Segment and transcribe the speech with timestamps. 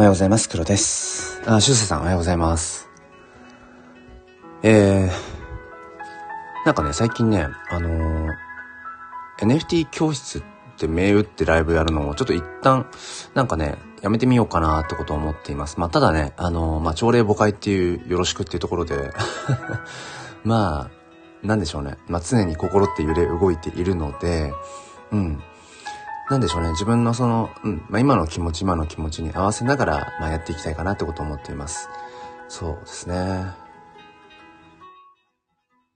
[0.00, 0.48] おはようございます。
[0.48, 1.42] 黒です。
[1.44, 2.88] あ、しゅうせさんおはようございます。
[4.62, 8.30] えー、なんかね、最近ね、あのー、
[9.40, 10.42] NFT 教室っ
[10.78, 12.86] て銘打ってライブやるのをちょっと一旦、
[13.34, 15.78] なんかね、やめてみようかなってことを思っています。
[15.78, 19.12] まあ、ただね、あのー、まあ、朝礼誤解っていうよろしくっていうところで
[20.44, 21.98] まあ、なんでしょうね。
[22.08, 24.54] まあ、常に心って揺れ動いているので、
[25.12, 25.42] うん。
[26.30, 31.88] なんでしょうね、自分のその、うん、まあ、今の気持ち、今の気持ちに合わせながら、まあ、やっていきたいかなってことを思っています。
[32.48, 33.16] そうですね。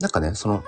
[0.00, 0.64] なんかね、その、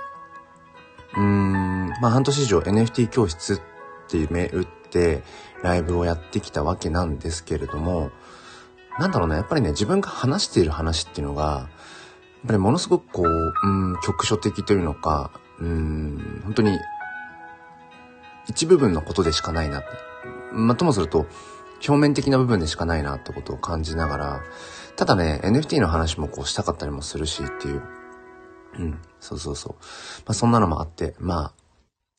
[1.16, 3.60] うーん、まあ、半年以上 NFT 教室っ
[4.08, 5.24] ていう銘打って、
[5.64, 8.12] ライブをやってきたわけなんですけれども、
[9.00, 16.78] なんだろうね、やっぱりね、自分が話している話っていうのが、やっぱりものすごくこう、うん、局所的というのか、うん、本当に
[18.48, 19.82] 一部分のことでしかないな。
[20.52, 21.26] まあ、ともすると、
[21.86, 24.40] 表面的な部分でしかないなってことを感じながら、
[24.96, 27.82] ただね、NFT の話もこうしたかったりもするしっていう。
[28.78, 29.72] うん、そうそうそう。
[29.72, 29.78] ま
[30.28, 31.54] あ、そんなのもあって、まあ、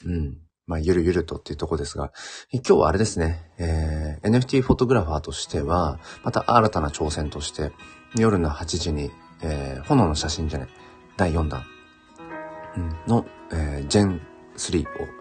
[0.05, 0.37] うん、
[0.67, 2.11] まあ、ゆるゆるとっていうとこですが、
[2.51, 7.71] 今日はあれですね、えー、NFT フォトグラファーとしては、また新たな挑戦として、
[8.15, 10.69] 夜の8時に、えー、炎の写真じゃない、
[11.15, 11.63] 第4弾、
[12.75, 14.21] うん、の、えー、ジェン
[14.55, 15.16] 3を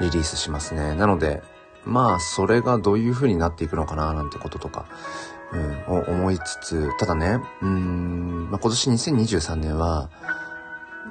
[0.00, 0.94] リリースしますね。
[0.94, 1.42] なので、
[1.84, 4.86] まあ、それがどういう風になっていくのかな、なんてこととか、
[5.52, 10.10] うん、を思いつつ、ただね、うん、まあ、今年2023年は、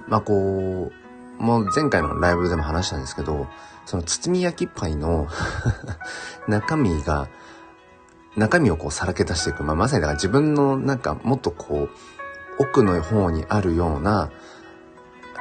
[0.08, 0.92] まあ、こ
[1.40, 3.48] う、もう前回のライブでも話したんですけど、
[3.86, 5.28] その包み焼きパイの
[6.48, 7.28] 中身が、
[8.36, 9.64] 中身をこうさらけ出していく。
[9.64, 11.90] まあ、まさにだから自分のなんかもっとこう、
[12.60, 14.30] 奥の方にあるような、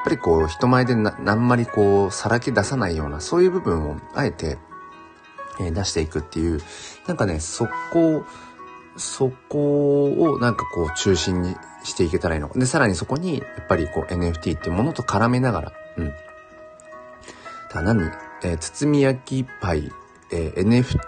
[0.06, 4.56] ぱりこう人前でなあんまりこうさらけ出さないようなそういう部分をあえて、
[5.60, 6.60] えー、出していくっていう
[7.08, 8.24] なんかねそこ
[8.96, 16.12] そこをなんかこう中心にしていけたらいいのでさらにそこにやっぱりこう NFT っていうものと絡めながらうん。
[17.74, 18.10] だ何
[18.44, 19.90] えー、包み焼きパイ、
[20.30, 21.00] えー、NFT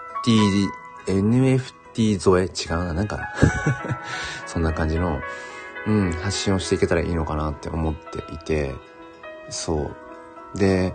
[1.07, 3.33] NFT 添え違うななんか
[4.45, 5.21] そんな感じの
[5.87, 8.75] うん、発信をしていけたらいいのかなって思っていて、
[9.49, 9.91] そ
[10.55, 10.57] う。
[10.57, 10.93] で、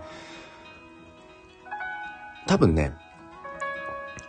[2.46, 2.94] 多分ね、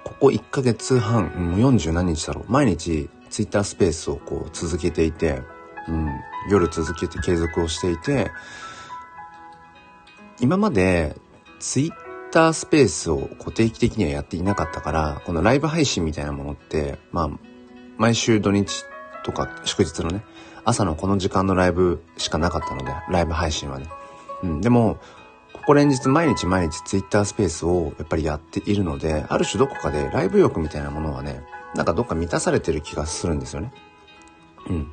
[0.03, 2.51] ここ1ヶ月半、もう40何日だろう。
[2.51, 5.41] 毎日ツイッタースペースをこう続けていて、
[5.87, 6.09] うん、
[6.49, 8.31] 夜続けて継続をしていて、
[10.39, 11.15] 今まで
[11.59, 11.91] ツイッ
[12.31, 17.29] タースペースを固定期的にはやっていなかったから、このライブ配信みたいなものって、まあ、
[17.97, 18.83] 毎週土日
[19.23, 20.23] とか祝日のね、
[20.63, 23.87] 朝のこの時間のライブしかなかったので、ライブ配信はね。
[24.45, 24.99] うん、でも、
[25.53, 33.73] ここ連日毎日毎日ツイッタースペースをやっぱりやっているので、ある種どこかでライブ欲みたいなものはね、なんかどっか満たされてる気がするんですよね。
[34.69, 34.91] うん。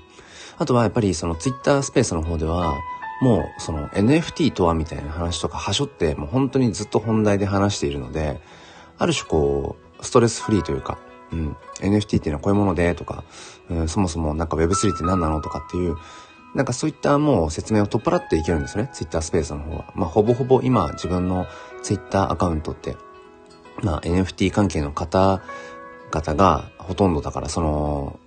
[0.58, 2.74] あとはやっぱりそのツイッタースペースの方では、
[3.20, 8.40] もうその NFT とはみたいな話とかはしょってもう本当にずっと本題で話しているので、
[8.98, 10.98] ある種こう、ストレスフリーというか、
[11.32, 13.24] うん、NFT っていうのはこういうものでとか、
[13.70, 15.96] うん、そもそもなんか Web3 って何なのとかっていう、
[16.54, 18.90] なんかそういったもう説明を取っ払っていけるんですね。
[18.92, 19.92] Twitter スペースの方は。
[19.94, 21.46] まあほぼほぼ今自分の
[21.82, 22.96] Twitter アカウントって、
[23.82, 28.20] まあ NFT 関係の方々がほとんどだからその、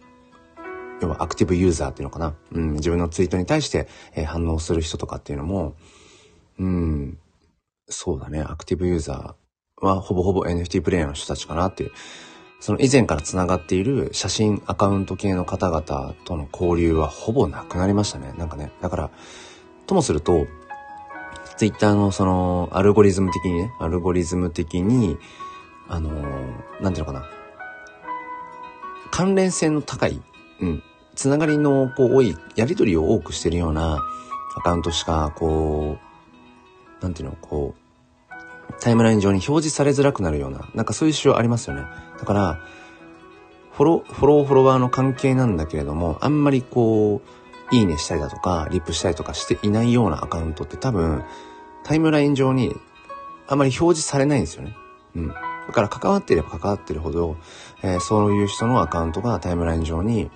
[1.01, 2.33] 要はアクティブユーザーっていうのかな。
[2.51, 5.75] うん、自分のツイートに対して、え、反応する人とかっていうのも、
[6.57, 7.17] うん、
[7.87, 11.91] そうだね、アクティブユーザーはほぼほぼ NFT プレイヤーの人たちかなっていう
[12.65, 18.33] その以前から繋がっている写真アカウント系の方々との交流はほぼなくなりましたね。
[18.39, 19.11] なんかね、だから、
[19.85, 20.47] ともすると、
[21.57, 25.15] ツイッターのその、アルゴリズム的にね、アルゴリズム的に、
[25.87, 27.27] あのー、なんていうのかな。
[29.11, 30.19] 関連性の高い、
[30.59, 30.81] うん、
[31.13, 33.99] つながりのこう多い、やりとりを多くしてるような
[34.57, 35.99] アカウントしか、こ
[36.99, 37.84] う、なんていうの、こう、
[38.79, 41.83] タイムライン上に表示されづらくなるような、なんかそういう仕様ありますよね。
[42.19, 42.59] だから、
[43.71, 47.21] フォロー、フォロー、フォロワーの関係なんだけれども、あんまりこ
[47.71, 51.23] う、いいねしたりだとか、リップしたりとかしていないようなアカウントって多分、
[51.83, 52.75] タイムライン上に
[53.47, 54.75] あんまり表示されないんですよね。
[55.15, 55.27] うん。
[55.27, 55.35] だ
[55.73, 57.37] から関わっていれば関わってるほど、
[57.81, 60.29] えー、そういう人のアカウントがタイムライン上に、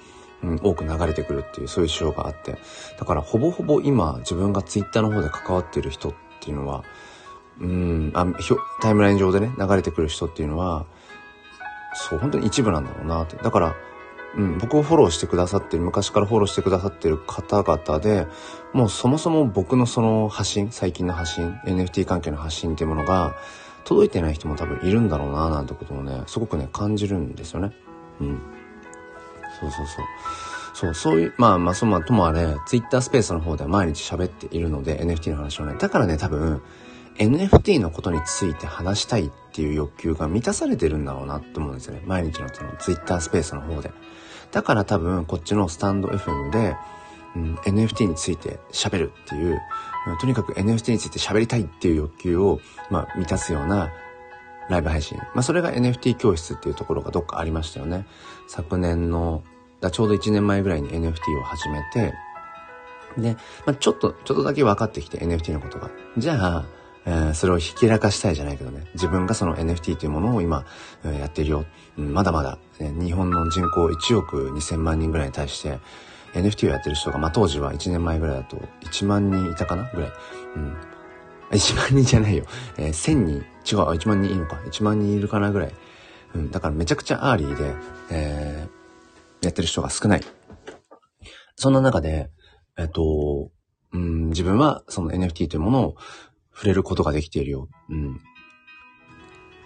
[0.43, 2.57] うん、多く流れてくるっていう、そういう仕様があって。
[2.99, 6.83] だからほぼほぼ今、自分がツイッターの方で関わってる人っていうのは、
[7.61, 8.25] うん、あ、
[8.81, 10.85] タイムライン上でね、流れてくる人っていうのは、
[11.93, 13.35] そう、本当に一部なんだろうなって。
[13.37, 13.75] だから、
[14.35, 18.27] うん、僕をフォローしてくださってる、昔からフォローしてくださってる方々で、
[18.73, 23.35] もうそもそも僕のその発信、最近の発信、NFT 関係の発信っていうものが、
[23.85, 27.71] 届いてない人も多分いるんだろうな、なんてこともね、すごくね、感じるんですよね。
[28.21, 28.41] うん。
[29.59, 30.05] そうそうそう。
[30.73, 35.75] そう、そういう、まあまあ、そまあ、ともあれ、ツイッタースペースの方では毎日喋っているので、NFT の話をね。
[35.79, 36.61] だからね、多分、
[37.19, 42.01] NFT のことについて話したいっていう欲求が満たされてるんだろうなって思うんですよね。
[42.05, 43.91] 毎日のその Twitter スペースの方で。
[44.51, 46.75] だから多分こっちのスタンド FM で、
[47.35, 49.61] うん、NFT について喋るっていう、
[50.19, 53.91] とにかく NFT について喋りたいっていう欲求を、まあ、満たすような
[54.69, 55.17] ライブ配信。
[55.17, 58.05] まあ、それが NFT 教室っていうところがどっかありましたよね。
[58.47, 59.43] 昨年の、
[59.81, 62.13] だちょうど1年前ぐらいに NFT を始めて、
[63.17, 63.35] で、
[63.65, 65.89] まあ、ちょっと、ちょっとだけ分かってきて NFT のことが。
[66.17, 66.65] じゃあ、
[67.05, 68.85] えー、それをひけらかしたいじゃないけどね。
[68.93, 70.65] 自分がその NFT というものを今、
[71.03, 71.65] えー、やってるよ。
[71.97, 75.79] うん、まだまだ、ね、日本の人口1億2000万人ぐらいに対して、
[76.33, 80.11] NFT をやってる人が、まあ、当時は1年前ぐらいだと1万人いたかなぐらい。
[80.55, 80.77] うん。
[81.51, 82.45] 1万人じゃないよ。
[82.77, 83.37] えー、1000人。
[83.69, 84.57] 違う、1万人いいのか。
[84.65, 85.73] 1万人いるかなぐらい。
[86.35, 86.51] うん。
[86.51, 87.75] だからめちゃくちゃアーリーで、
[88.11, 90.21] えー、やってる人が少ない。
[91.55, 92.29] そんな中で、
[92.77, 93.49] えっ、と、
[93.91, 95.95] うん、自分はその NFT というものを
[96.59, 97.69] 触れることができているよ。
[97.89, 98.19] うん。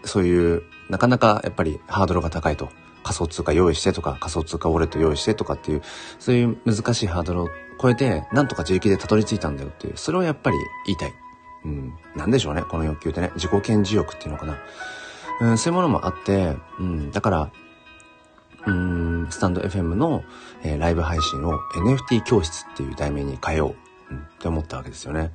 [0.06, 2.70] そういう、なかなかやっぱりハードルが高いと。
[3.02, 5.82] 仮想通貨用意してとか、仮想通貨ウォレット用意してとかっていう、
[6.20, 7.50] そういう難しいハードルを
[7.82, 11.14] 超えて、なんとか自力でたどり着いたんだよっていう、それをやっぱり言いたい。
[11.66, 11.94] うん。
[12.16, 13.32] なんでしょうね、この欲求ってね。
[13.34, 14.58] 自己顕示欲っていうのかな。
[15.42, 17.52] うん、そういうものもあって、うん、だから、
[18.68, 20.24] うん、スタンド FM の、
[20.62, 23.83] えー、ライブ配信を NFT 教室っていう題名に変えよう
[24.18, 25.32] って思ったわけですよね。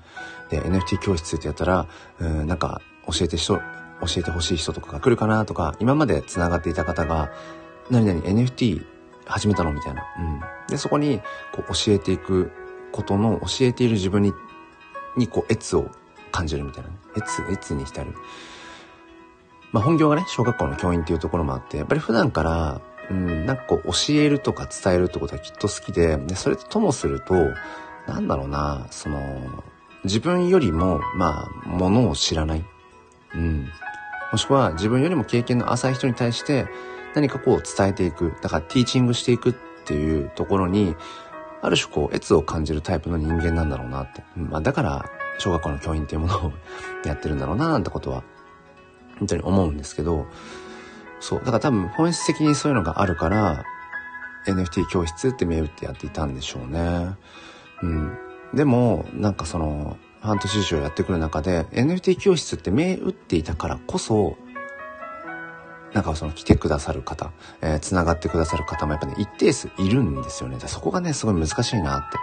[0.51, 1.87] で、NFT 教室ってやったら、
[2.21, 3.63] うん、なんか教えて人、教
[4.17, 7.31] えてほしい人とかが来るかなとか、今まで繋がっていた方が、
[7.91, 8.85] 何々 NFT
[9.27, 10.03] 始めたのみたいな。
[10.19, 10.41] うん。
[10.69, 11.21] で、そこに、
[11.53, 12.51] こう、教えていく
[12.93, 14.33] ことの、教えている自分に、
[15.17, 15.91] に、こう、越を
[16.33, 16.97] 感じるみたいな、ね。
[17.17, 18.15] 越、越に浸る。
[19.73, 22.81] まあ、本業がね、小学校の教員っていうところもあって、やっぱり普段から、
[23.11, 27.35] うん、なんかこう、教えるとか伝えるってことはきっと好きで、で、それとともすると、
[28.09, 29.21] なんだろうな、その、
[30.05, 32.65] 自分よりも、まあ、ものを知らない。
[33.35, 33.69] うん。
[34.33, 36.67] もしくは自分よりも経験の浅い人に対して、
[37.15, 38.35] 何かこう伝えていく。
[38.43, 40.97] だからティーチングしていくっていうところに、
[41.61, 44.23] ある種こう、越を感じるタイプの人間なんだろうなって。
[44.37, 46.53] まあだから、小学校の教員っていうものを
[47.05, 48.23] やってるんだろうななんてことは、
[49.19, 50.27] 本当に思うんですけど、
[51.21, 51.39] そう。
[51.41, 53.65] だから多分本質的にそういうのがあるから、
[54.47, 57.17] NFT 教室って銘打ってやっていたんでしょうね。
[57.83, 58.19] うん。
[58.55, 64.37] でも、なんかその、半年以上やってくる中で、NFT 教室って銘打っていたからこそ、
[65.93, 67.33] なんかその来てくださる方、
[67.63, 70.59] えー、繋がってくださる方もやっぱね、一定数いるんですよね。
[70.61, 72.19] そこがね、すごい難しいなって。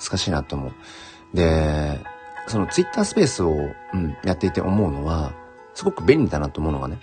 [0.00, 1.36] 難しいなと思う。
[1.36, 2.00] で、
[2.46, 5.32] そのツイッタースペースを、うん、やっていて思うのは、
[5.74, 6.98] すごく便利だなと思うのがね、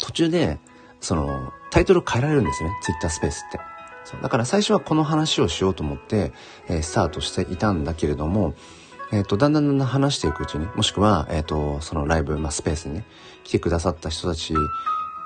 [0.00, 0.58] 途中で、
[1.00, 3.60] その、タイトル変えられるんですね、ツイッタースペースって。
[4.04, 6.32] そうだから最初はこの話をしようと思って、
[6.68, 8.54] えー、スタートしていたんだけれども、
[9.12, 13.04] えっ、ー、と、だんだんだんだん話していくうちに、もしくは、えっ、ー、と、そのライブ、まあ、スペースにね、
[13.42, 14.54] 来てくださった人たち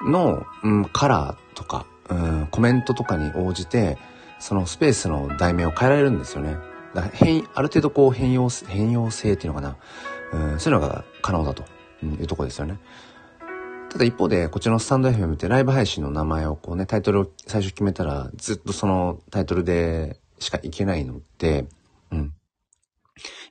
[0.06, 3.98] の、うん、カラーとか、うん、コメントとかに応じて、
[4.38, 6.56] そのスペースの題名を変えられるんですよね。
[6.94, 9.76] だから変、ある程度こう変容、変容性っていうのかな。
[10.32, 11.64] うん、そういうのが可能だと
[12.02, 12.78] いうとこですよね。
[13.94, 21.66] ただ一方で、こちらのスタンド FM ってライブ配信の名前をこうね、タイトルを最初決めたら、ずっとそのタイトルでしかいけないので、
[22.10, 22.18] うん。
[22.18, 22.30] やっ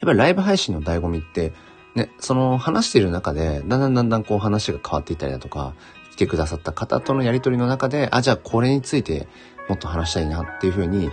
[0.02, 1.54] ぱりライブ配信の醍醐味って、
[1.96, 5.76] ね、その話している中で、だんだんだんだんこう話が変わっていったりだとか、
[6.12, 9.30] 来てくださった方とのやりとりの中で、あ、じゃあこれについて
[9.70, 11.10] もっと話したいなっていうふうに、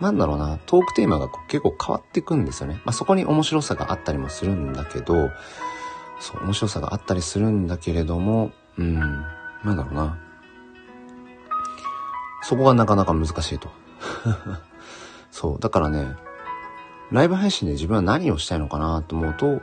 [0.00, 2.80] なんだろうな、トークテーマが結構変わっていくんですよね。
[2.86, 5.30] まあ、そこに面白さがあったりもするんだけど、
[6.20, 10.18] そう、面白さがあったりするんだけれども、うん、なんだろうな。
[12.42, 13.68] そこがなかなか難しいと。
[15.30, 16.16] そう、だからね、
[17.10, 19.60] ライブ配信で自分は何をしたいのかなと思うと、やっ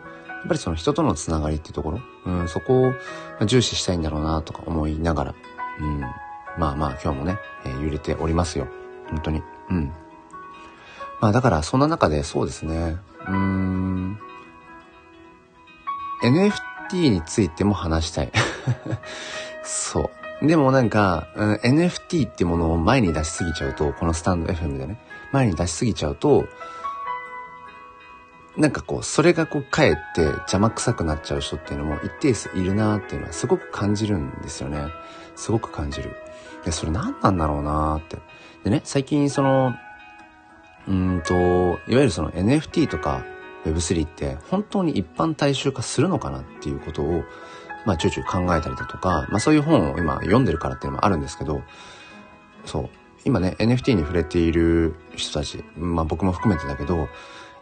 [0.47, 5.35] ぱりその人とのつながりっていうところ、うん、そこを重視したいんだろうなとか思いながら、
[5.79, 6.01] うん、
[6.57, 8.67] まあまあ今日もね、えー、揺れておりますよ。
[9.09, 9.43] 本当に。
[9.69, 9.93] うん。
[11.19, 14.19] まあだからそんな中でそうですね、うーん、
[16.23, 18.31] NFT についても話したい。
[19.63, 20.11] そ
[20.41, 20.47] う。
[20.47, 24.99] でもなんか、うん、NFT ってものを前に出しすぎちゃうと、このスタンド FM でね、
[25.31, 26.45] 前に出しすぎちゃうと、
[28.57, 34.87] なんかこう、それがこう、かえって邪魔くさくなっちゃう人っていうのも一定数いるなーっていうのはすごく感じるんですよね。
[35.35, 36.15] すごく感じる。
[36.65, 38.17] で、それ何なんだろうなーって。
[38.63, 39.73] でね、最近その、
[40.87, 43.23] うんと、いわゆるその NFT とか
[43.65, 47.23] Web3 って本当に一般大衆化するのかなっていうことを、
[47.85, 51.61] まあちょいちょい考えたりだとか、まあそういう本を今読んでるからっていうのもあるんですけど、
[52.65, 52.89] そう。
[53.23, 57.07] 今ね、NFT に触れている人たち、まあ僕も含めてだけど、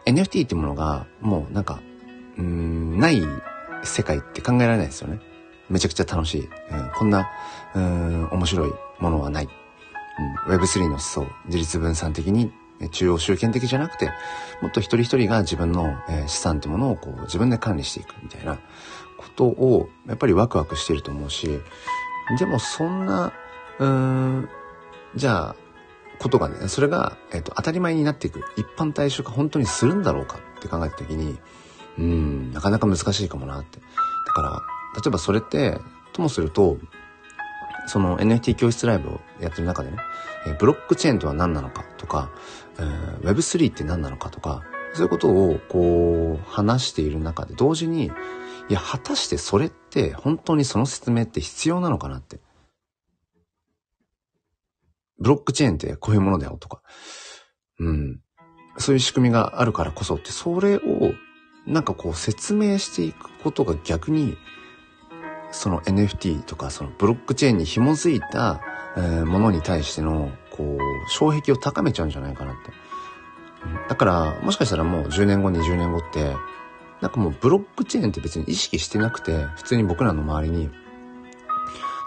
[0.06, 1.80] NFT ってものがもうなんか、
[2.38, 3.22] うん、ない
[3.82, 5.20] 世界って考えられないですよね。
[5.68, 6.40] めちゃくちゃ楽しい。
[6.40, 7.28] うん、こんな、
[7.74, 9.48] うん、面白いものはない。
[10.48, 12.52] うん、Web3 の思想、自立分散的に
[12.88, 14.10] 中央集権的じゃなくて、
[14.62, 15.94] もっと一人一人が自分の、
[16.26, 18.56] 資産ってものをこう自分で管理していくみたいな
[19.18, 21.60] ことを、やっぱりワクワクしていると思うし、
[22.38, 23.32] でもそんな、
[23.78, 24.48] うーん、
[25.14, 25.56] じゃあ、
[26.18, 28.44] ことがね、それが、えっ、と、当たり前になっていく。
[28.56, 31.38] 一般退職本当にするんだろうかって考えたときに、
[31.98, 33.78] うん、なかなか難しいかもなって。
[34.26, 34.62] だから、
[34.96, 35.78] 例えばそれって、
[36.12, 36.76] ともすると、
[37.86, 39.96] その NFT 教室ライブをやってる中でね、
[40.58, 42.30] ブロックチェーンとは何なのかとか、
[42.80, 44.62] えー、Web3 って何なのかとか、
[44.94, 48.10] そういうことをこう話している中で同時に、
[48.68, 52.40] いや、果たしてそれって本当にその説明って必要なのかなって。
[55.18, 56.82] ブロックチェーンってこういうものだよとか、
[57.78, 58.20] うん。
[58.78, 61.12] そういう仕組みがあるからこそって、それを
[61.66, 64.36] なんかこう説明していくことが逆に、
[65.52, 68.62] その NFT とかそのブロックチェーンに紐づいた、
[69.24, 72.72] ものに対しての、こう、障壁を高めちゃうんじゃないかなって。
[73.88, 76.34] だから、もしかしたらもう10年後、20年後って、
[77.00, 80.70] なんかもうブロックチェーンって別に意識してなくて、普通に僕らの周りに、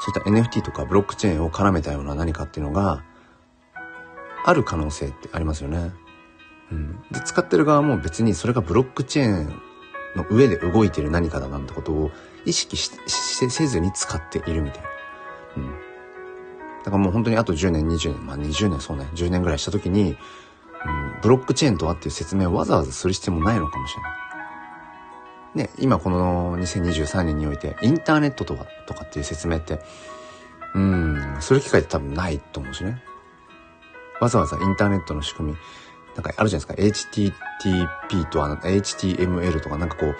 [0.02, 3.04] そういった NFT とかブロックチェーンを絡めたような何かっていうのが、
[4.46, 5.94] ある可能性ってありますよね。
[6.72, 7.02] うん。
[7.12, 9.62] で、使ってる側も別にそれがブロックチェーン
[10.16, 12.12] の上で動いてる何かだなんてことを
[12.46, 14.93] 意識しせずに使っているみたいな。
[16.84, 20.18] だからもう本当にあと10年、20年、まあ20年そうね、10年ぐらいした時に、
[20.86, 24.24] うん、ブロックチェーンとはっていう説明をわざわざする必要もないのかもしれない。
[25.56, 29.80] ね、今この2023年において、インターネットとは、とかっていう説明って、
[30.74, 33.04] うん、する機会って多分ないと思うしね。
[34.20, 35.58] わざわざインターネットの仕組み、
[36.16, 37.34] なんかあるじゃないですか。
[38.10, 40.16] HTTP とは HTML とかなんかこう、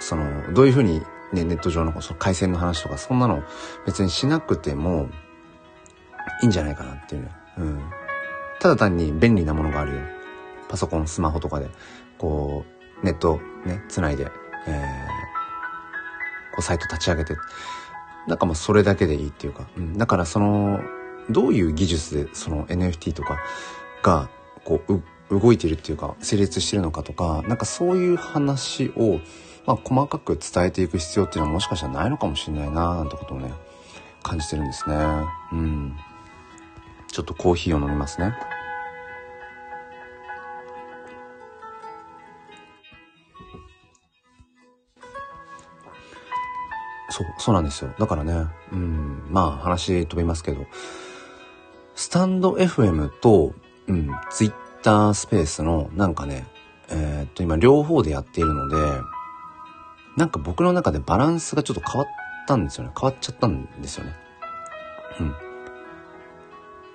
[0.00, 1.00] その、どういうふうに
[1.32, 3.42] ね、ネット上のその回線の話とか、そんなの
[3.86, 5.08] 別にしなくても
[6.42, 7.30] いいんじゃないかなっていう。
[7.58, 7.80] うん。
[8.60, 10.00] ただ単に便利なものがあるよ。
[10.68, 11.68] パソコン、スマホとかで、
[12.18, 12.64] こ
[13.02, 14.30] う、ネットね、つないで、
[14.66, 17.36] えー、こうサイト立ち上げて、
[18.26, 19.98] なんかもうそれだけでいいっていうか、うん。
[19.98, 20.80] だからその、
[21.30, 23.38] どういう技術でその NFT とか
[24.02, 24.28] が、
[24.64, 25.02] こう、
[25.38, 29.20] 動いてるっていうか、成立してるのかとか、なんかそういう話を、
[29.66, 33.52] まあ、細かく伝えていく必要っていうのはもしかしたらないのかもしれないななんてことをね、
[34.22, 34.96] 感じてるんですね。
[35.52, 35.96] うん。
[37.12, 38.34] ちょっとコーヒーを飲みますね。
[47.10, 47.94] そう、そうなんですよ。
[47.98, 50.64] だからね、うん、まあ話飛びますけど、
[51.94, 53.52] スタンド FM と、
[53.86, 54.52] うん、ツイッ
[54.82, 56.46] タースペースのなんかね、
[56.88, 58.76] えー、っと今両方でやっているので、
[60.16, 62.08] なんか僕の中でバランスがちょっと変わっ
[62.48, 62.92] たんですよね。
[62.98, 64.14] 変わっちゃったんですよね。
[65.20, 65.51] うん。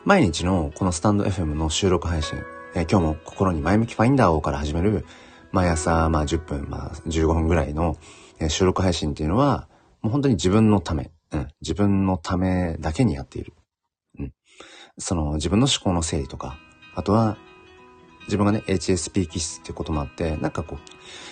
[0.08, 2.40] 毎日のこのスタンド FM の収録配信、
[2.74, 5.06] えー、今日も心に前向きファインダーをから始める
[5.52, 7.98] 毎朝まあ10分、まあ15分ぐらいの、
[8.48, 9.68] 収録配信っていうのは、
[10.02, 13.52] もう本当に自分のため、うん、自分のためだけにやっている。
[14.18, 14.34] うん。
[14.98, 16.58] その自分の思考の整理とか、
[16.96, 17.38] あとは
[18.28, 20.80] 自分がね、HSP 気質っていうこともあって、なんかこう、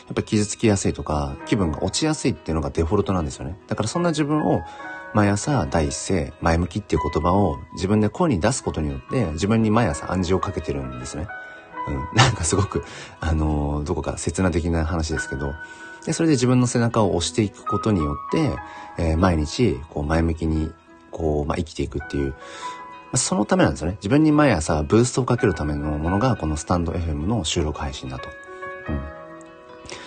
[0.07, 3.57] やっぱ傷つきやすいとか、気分が落ちやすいっていうのがデフォルトなんですよね。
[3.67, 4.63] だからそんな自分を、
[5.15, 11.29] 毎朝第一声、前向きっていう言葉を自分で声に出すことによって、自分に毎朝暗示をかけてるんですね。
[11.87, 11.95] うん。
[12.13, 12.83] なんかすごく、
[13.21, 15.53] あのー、どこか切な的な話ですけど、
[16.05, 18.57] で、それで自分の背中を押していくことによって、
[18.97, 20.73] えー、毎日、こう前向きに、
[21.11, 22.33] こう、まあ、生きていくっていう、
[23.13, 23.95] まそのためなんですよね。
[24.01, 28.27] 自分に毎朝ブーストをかけるためのものがこのスタンド FM の収録配信だと。
[28.89, 28.99] うん。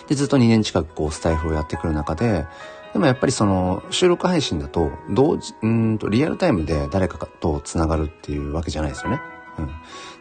[0.07, 2.47] で、ずっと2年近くこうスタイフをやってくる中で、
[2.93, 9.21] でもやっぱりその収録配信だと、同時、うんとリアルタイムで誰かと繋がるっていうわけじゃないですよね。
[9.59, 9.71] うん。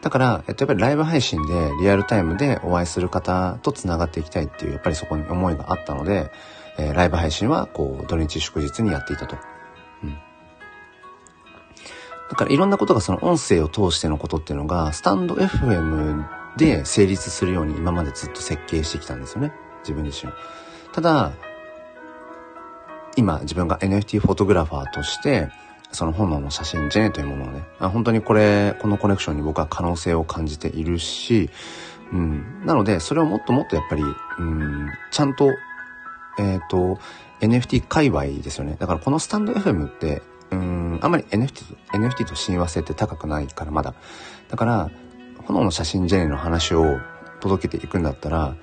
[0.02, 6.32] だから、えっと、やっぱりライブ配信でリアルタイムでお会いする方と繋がっていきたいっていう、やっぱりそこに思いがあったので、
[6.78, 9.38] えー、ライブ配信はこう土日祝日にやっていたと。
[10.04, 10.18] うん。
[12.30, 16.26] だからいろんなことがその音声を通してのことっていうのが、スタンド FM
[16.58, 19.54] で成立するように今までずっと設計してきたんですよね。
[19.84, 20.32] 自分自身。
[20.92, 21.32] ただ、
[23.18, 25.50] 今自分が NFT フォトグラファーとして、
[25.92, 31.50] その炎の写真ジェネというものをね、本当にこれ、このコネクションに僕は可能性を感じているし、
[32.14, 32.66] うん。
[32.66, 35.50] なので、それをもっともっとやっぱり、うん、ちゃんと、
[36.38, 37.00] えっ、ー、と、
[37.42, 38.76] NFT 界隈ですよね。
[38.80, 40.22] だからこのスタンド FM って、
[40.52, 43.96] うん、あんまり NFT と、NFT と親和性って高くないからまだ。
[44.50, 44.92] だから、
[45.46, 47.00] 炎の写真ジェネの話を
[47.40, 48.56] 届けていくんだったら、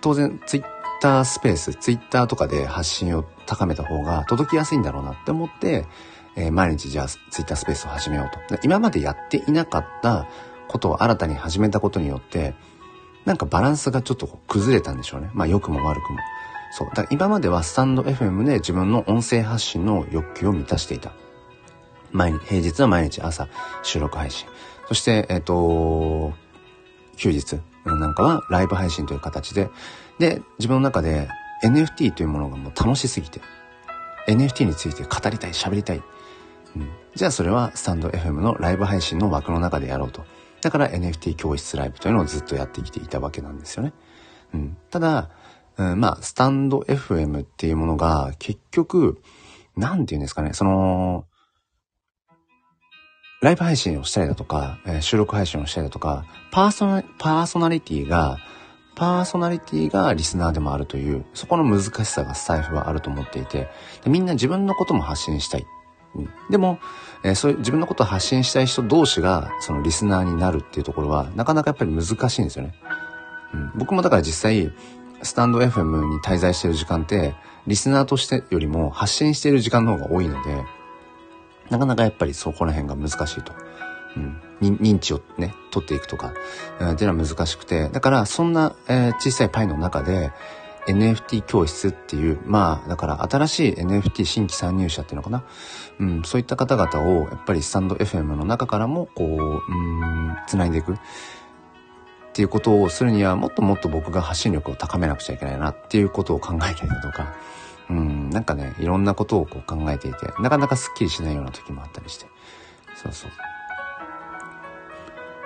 [0.00, 0.75] 当然ツイッ
[1.06, 5.86] タースペース、ツイッターとかで発信を高めた方が届きやすいんだろうなって思って、
[6.34, 8.58] えー、毎日じゃあツイッタースペースを始めようと。
[8.64, 10.26] 今までやっていなかった
[10.66, 12.54] ことを新たに始めたことによって、
[13.24, 15.30] なんかバランスがちょっと崩れたんでしょうね。
[15.32, 16.18] まあ良くも悪くも。
[16.72, 16.88] そう。
[16.88, 21.12] だから今まではスタンド FM で自分の音声発信の欲求を満たしていた。
[22.10, 23.46] 毎日、平日は毎日朝
[23.84, 24.48] 収録配信。
[24.88, 26.32] そして、えっ、ー、と、
[27.16, 29.70] 休日なんかはライブ配信という形で、
[30.18, 31.28] で、自分の中で
[31.64, 33.40] NFT というものがもう楽しすぎて、
[34.28, 36.02] NFT について語りたい、喋りたい。
[36.76, 40.24] うん、じゃあそれはスタンド FM のライブ配信の枠の中でやろうと。
[40.60, 43.92] だから NFT 教室ライブというのをずっとやってきていたわけなんですよね。
[44.54, 45.30] うん、ただ、
[45.76, 49.20] うん、まあ、スタンド FM っていうものが結局、
[49.76, 51.26] なんて言うんですかね、その、
[53.42, 58.38] ライブ配信をしたりだとか、え、収録配信をしたりだとか、パーソナ、パーソナリティが、
[58.96, 63.68] パーソナリティがリスナーでもあるという、そこの難しさがスタイフはあると思っていて、
[64.06, 65.66] みんな自分のことも発信したい。
[66.14, 66.78] うん、でも、
[67.22, 72.74] えー、そういう自分のことを発信したい人同士が、そのリスナーになるっていうところは、なかなかやっぱり難しいんですよね。
[73.52, 74.72] うん、僕もだから実際、
[75.22, 77.34] スタンド FM に滞在してる時間って、
[77.66, 80.64] リスナーとしてよりも発信している時間の方が多いので、
[81.68, 83.52] なかなかやっぱりそこら辺が難しいと。
[84.16, 86.32] うん、認知をね、取っていくとか、
[86.80, 90.32] うん、っていうのは難しくて、だからそんな、えー、小さいパイの中で、
[90.88, 95.42] NFT 教室っていう、まあ、だから新しい NFT 新規参入者っていうのかな？
[95.98, 100.92] うん、そういった方々を、やっぱりスタンド FM の中からも、こう、うん、繋いでいく。
[100.92, 100.96] っ
[102.32, 107.34] ていうことをするには、もっともっと僕が発信力を高めなくちゃいけないなっていうことを考えたりだとか、
[107.90, 112.26] うん、なんかね、いろんなことをこう考えていて、なかなかスッキリしないような時もあったりして。
[112.94, 113.30] そうそう。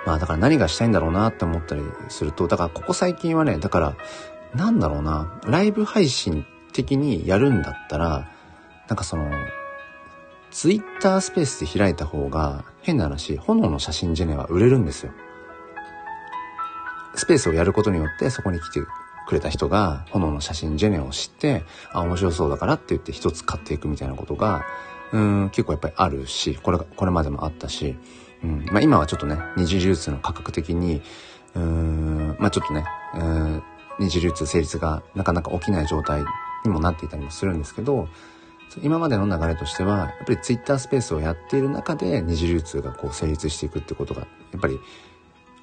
[0.05, 3.95] まあだから何がしたいんだろうなって思ったりすると、だからここ最近はね、だから、
[4.55, 8.31] なんだろうな、ライブ配信的にやるんだったら、
[8.87, 9.31] なんかその、
[10.49, 15.11] ツイッタースペースで開いた方が、変な話、炎の写真ジェネは売れるんですよ。
[17.15, 18.81] スペースをやることによってそこに来て
[19.27, 24.65] くれた人が炎の写真ジェネを知って、あ、面白そうだからって言って一つ買っていくみたいなことが、
[25.11, 27.97] うん、結構やっぱりあるし、これ、これまでもあったし、
[28.43, 31.01] うん、まあ今はちょっとね、二次流通の価格的に、
[31.55, 33.63] うーん、まあちょっとね、うん、
[33.99, 36.23] 二次流通成立がなかなか起きない状態
[36.63, 38.07] にもなっていたりもするんですけど、
[38.81, 44.27] 今までの流れとしては、やっぱりツイッタースペースをやっている中で二次流通がこう成立していくってことが、や
[44.57, 44.79] っぱり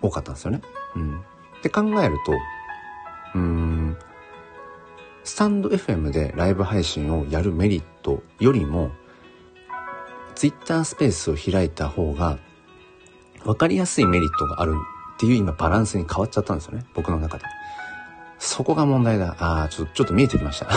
[0.02, 0.60] 多かったんですよね。
[0.94, 1.18] うん。
[1.20, 2.32] って考えると、
[3.34, 3.96] うーん、
[5.24, 8.90] スタンド FM でライブ配信をやるメリットよりも、
[10.34, 12.38] ツイッタースペースを開いた方が、
[13.48, 14.74] 分かりやすいメリットがある
[15.14, 16.84] っていう今バランスに変わっちゃったんですよね。
[16.92, 17.44] 僕の中で。
[18.38, 19.36] そこが問題だ。
[19.38, 20.68] ああ、ちょっと、ちょっと見えてきました。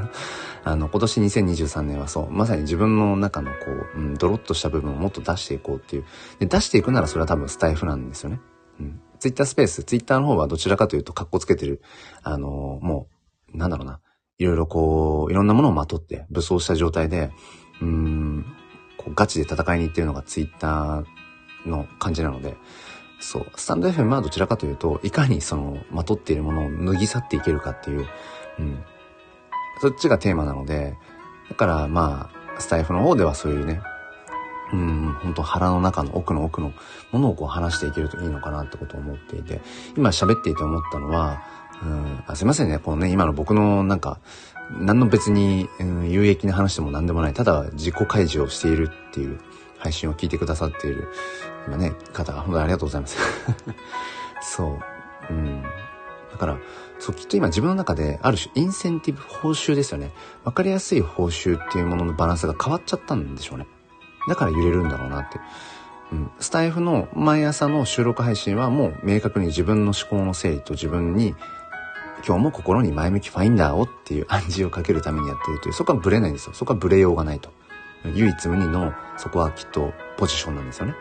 [0.64, 3.56] あの、今年2023年はそう、まさに自分の中のこ
[3.94, 6.04] う、うん、ドロッとした部分をもっと出していこうっていう。
[6.38, 8.40] で、出していくならそれは多分スタイフなんですよね。
[8.80, 9.00] うん。
[9.18, 11.82] ツイッタースペース、ツイッターの方はどちらかというと格好つけてる、
[12.22, 13.08] あのー、も
[13.54, 14.00] う、なんだろうな。
[14.38, 17.30] いろいろこう、いろんなものをまとって武装した状態で、
[17.82, 18.46] うん、
[18.96, 21.15] こうガチで戦いに行ってるのがツイッター
[21.66, 22.56] の感じなので、
[23.20, 28.06] そう、スタンド FM はどちらかというと、いかにその、まとっているものを脱ぎ去っていけるかっていう、
[28.58, 28.84] うん、
[29.80, 30.96] そっちがテーマなので、
[31.48, 33.80] だからまあ、スタイフの方ではそういうね、
[34.72, 36.72] うん、本当腹の中の奥の奥の
[37.12, 39.60] ものをこう話していけるといいのかなってことを思っていて、
[39.96, 41.42] 今喋っていて思ったのは、
[41.82, 44.18] うん、あすいませんね、このね、今の僕のなんか、
[44.80, 49.38] 何の別に、うん、有益な話でも何でもない、ただ自己開示をしているっていう
[49.78, 51.08] 配信を聞いてくださっている、
[51.66, 53.18] 今ね、方、本当にありがとうございます。
[54.40, 54.78] そ
[55.30, 55.32] う。
[55.32, 55.62] うん。
[55.62, 56.58] だから、
[56.98, 60.12] そう、きっと今自分の中である種インセンティブ報酬ですよね。
[60.44, 63.66] わかりやすい報酬っていうもののバランスが変わっちゃったんでしょうね。
[64.28, 65.40] だから揺れるんだろうなって。
[66.12, 71.34] うん、スタイフの毎朝の収録配信はもう明確に自分の思考の整理と自分に
[72.26, 76.54] 今日も心に前向きファインダーをっていう暗示をかけるためにやってるという、そこはブレないんですよ。
[76.54, 77.50] そこはブレようがないと。
[78.04, 80.94] 唯一無二の、そこはきっとポジションなんですよね。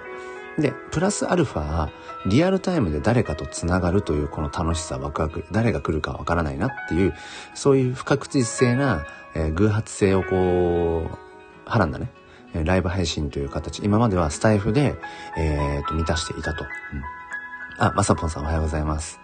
[0.57, 1.89] で、プラスアルファ、
[2.25, 7.13] リアルタイムで誰かと繋がるというこの楽しさ、ワクワク、誰が来るかわからないなっていう、
[7.53, 12.09] そういう不確実性な、えー、偶発性をこう、はらんだね、
[12.53, 14.95] えライブ配信という形、今まではスタイフで、
[15.37, 16.63] えー、と、満たしていたと。
[16.63, 19.19] うん、あ、まさぽんさんおはようございます。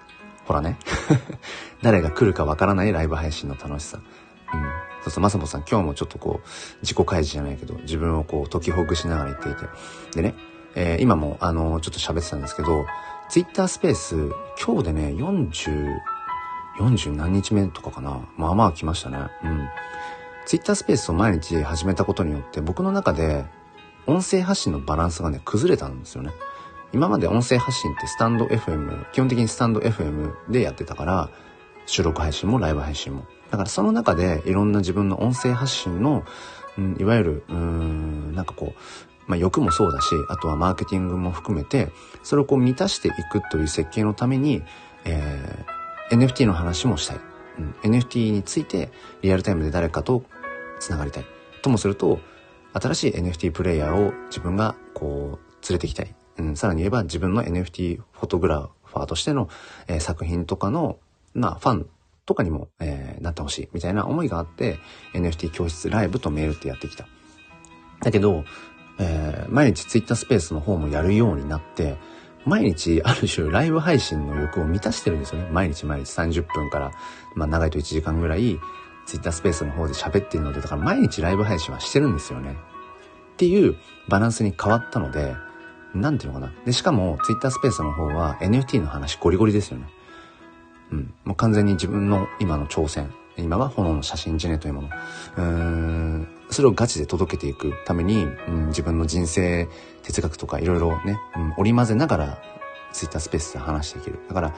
[0.45, 0.77] ほらね。
[1.81, 3.99] 誰が来るかわからないライブ配信の楽しさ。
[4.53, 4.61] うん。
[5.03, 6.47] そうそう、まさぼさん今日もちょっとこう、
[6.81, 9.65] 自己開示じゃないけど、自分をこう、解きほぐしながら言っていて。
[10.15, 10.35] でね、
[10.75, 12.86] えー、今もあの、ちょっと喋ってたんですけど、
[13.29, 14.29] ツイッタースペース、
[14.63, 15.97] 今日でね、40、
[16.79, 18.21] 40何日目とかかな。
[18.38, 19.17] まあまあ来ましたね。
[19.43, 19.67] うん。
[20.45, 23.45] ツイッタースペースを毎日始めたことによって、僕の中で、
[24.07, 26.31] 音声発信のバランスがね、崩れたんですよね。
[26.93, 31.29] 今まで音声発信ってスタンド FM、基本的にスタンド FM でやってたから、
[31.86, 33.25] 収録配信もライブ配信も。
[33.49, 36.23] だからその中でいろんな自分の音声発信の、
[36.77, 41.91] うん、いわゆる、うーん、なんかこう、まあ欲もそうだし、あとはマーケティングも含めて、
[42.23, 44.63] それをこう満たしていくという設計のために、
[45.05, 47.19] えー、NFT の話もしたい。
[47.60, 50.23] うん、NFT についてリアルタイムで誰かと
[50.79, 51.25] 繋がりたい。
[51.62, 52.19] ともすると、
[52.73, 56.15] 新しい NFT プレイヤーを自分がこう連れてきたい。
[56.38, 59.49] うん、さらに言えば自分の NFT フォトグラファーとしての、
[59.88, 60.99] えー、作品とかの、
[61.34, 61.89] まあ、ファン
[62.25, 64.79] とかにも、えー、なってほしいみたいな思いがあって
[65.13, 67.07] NFT 教室ライブとメールってやってきた。
[68.01, 68.43] だけど、
[68.99, 71.97] えー、毎日 Twitter スペースの方もやるようになって、
[72.45, 75.49] 毎日ある種ライブ配信の欲を満たしてるんですよね。
[75.51, 76.91] 毎日毎日30分から、
[77.36, 78.60] まあ長いと1時間ぐらい
[79.06, 82.56] Twitter スペースの方で喋ってるので、だから毎日ライブ配信はしてるんですよね。
[83.34, 83.75] っていう
[84.10, 85.36] バランスに変わったので、
[85.93, 86.54] なんていうのかな。
[86.65, 89.88] で、しかも Twitter スペースの方は NFT の話ゴリゴリですよね。
[90.91, 91.13] うん。
[91.25, 93.12] もう完全に自分の今の挑戦。
[93.38, 94.89] 今は炎の写真ジェネというもの。
[95.38, 96.27] うーん。
[96.51, 99.67] それをガチで届けていくために、うん、自分の人生
[100.03, 102.43] 哲学とかいろいろね、うん、織り交ぜながら
[102.91, 104.19] Twitter スペースで話していける。
[104.27, 104.53] だから、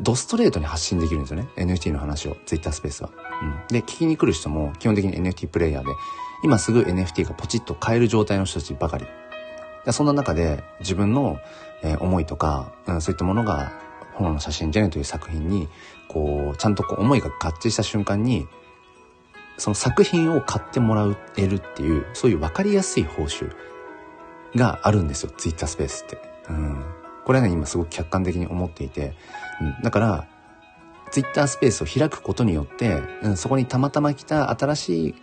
[0.00, 1.48] ドストレートに発信できるんですよね。
[1.56, 3.10] NFT の話を、Twitter スペースは。
[3.42, 3.54] うん。
[3.68, 5.90] で、聞きに来る人も基本的に NFT プレイヤーで、
[6.44, 9.06] 今すぐ NFT がポチッと買える状態の人たちばかり。
[9.90, 11.38] そんな中で自分の、
[11.82, 13.72] えー、思いとか、うん、そういったものが、
[14.14, 15.68] 炎の写真ジェネという作品に、
[16.08, 18.46] こう、ちゃんとこう思いが合致した瞬間に、
[19.58, 23.52] その作品を買ってもらえるっていう、そういう分かりやすい報酬
[24.56, 26.18] があるんですよ、Twitter スペースって。
[26.48, 26.84] うん。
[27.24, 29.14] これはね、今すごく客観的に思っていて、
[29.60, 30.26] うん、だから、
[31.10, 35.14] Twitter スペースを開くことによって、うん、そこにたまたま来た新しい、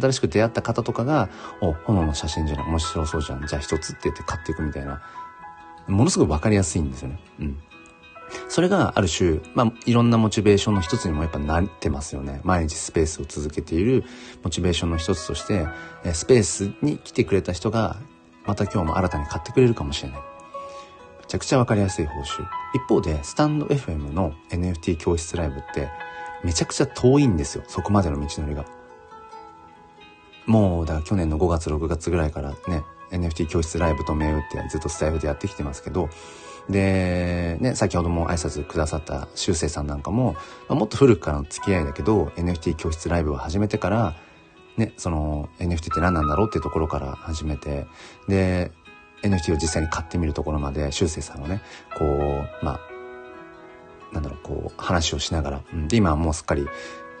[0.00, 1.28] 新しく出会った方とかが、
[1.60, 5.02] お、炎の写真じゃない、面白そうじゃん、じゃあ一つって言って買っていくみたいな、
[5.86, 7.20] ものすごくわかりやすいんですよね。
[7.40, 7.58] うん。
[8.48, 12.40] それがある種、まあ、いろんなモチベーションの一つにもやっぱなってますよね。
[12.44, 14.04] 毎日スペースを続けている
[14.42, 15.66] モチベーションの一つとして、
[16.12, 17.96] スペースに来てくれた人が、
[18.44, 20.18] また今日も新たに買ってくれるかもしれない。
[20.18, 22.44] めちゃくちゃわかりやすい報酬。
[22.74, 25.88] 一方で、スタンド FM の NFT 教室ライブって、
[26.44, 27.64] めちゃくちゃ遠いんですよ。
[27.68, 28.64] そこまでの道のりが。
[30.46, 36.08] もう、だから去年の5月、6月ぐらいからね、NFT 教室ライブと銘打ってずっとスタイフでやってきてますけど、
[36.72, 44.16] で、ね、先ほども挨拶くださった修正さんなんかも、まあ、もっと古くからの付き合いだけど、NFT 教室ライブを始めてから、
[44.76, 47.86] ね、その NFT って何なんだろうっていうところから始めて、
[48.26, 48.72] で、
[49.22, 51.62] NFT を実際に買ってみるところまで、修正さんをね、
[51.96, 52.80] こう、まあ、
[54.12, 56.66] なんだろう、こう、話をしながら、うん、で、今はもうすっかり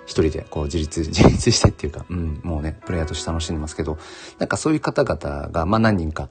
[0.06, 3.98] 一人でこう自立、 自立してっていうか、うん、もうね、プレイヤーとして楽しんでますけど、
[4.38, 6.28] なんかそういう方々が、まあ何人か、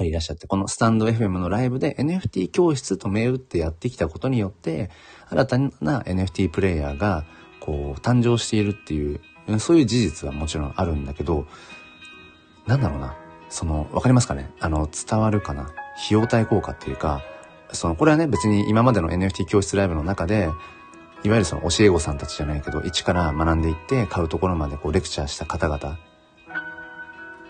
[0.00, 4.90] いらっしゃって、このスタンド FM のライブで NFT 教室と銘打ってやってきたことによって、
[5.28, 7.24] 新たな NFT プレイヤーが、
[7.60, 9.20] こう、誕生しているっていう、
[9.58, 11.46] そういう事実はもちろんあるんだけど、
[12.66, 13.16] なんだろうな。
[13.50, 14.50] その、わかりますかね？
[14.58, 15.62] あの、伝わるかな？
[15.62, 15.74] 費
[16.10, 17.22] 用対効果っていうか、
[17.72, 20.48] その、これはね、別に今までの NFT 教室ライブの中で、
[21.22, 25.98] いわゆるその教え子さんたちじゃないけど、一から学んでいって買うところまでこうレクチャーした方々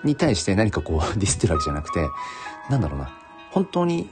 [0.05, 2.09] に対して何かこうディスってるわけじゃなくて、
[2.71, 3.11] なんだろうな、
[3.51, 4.09] 本当に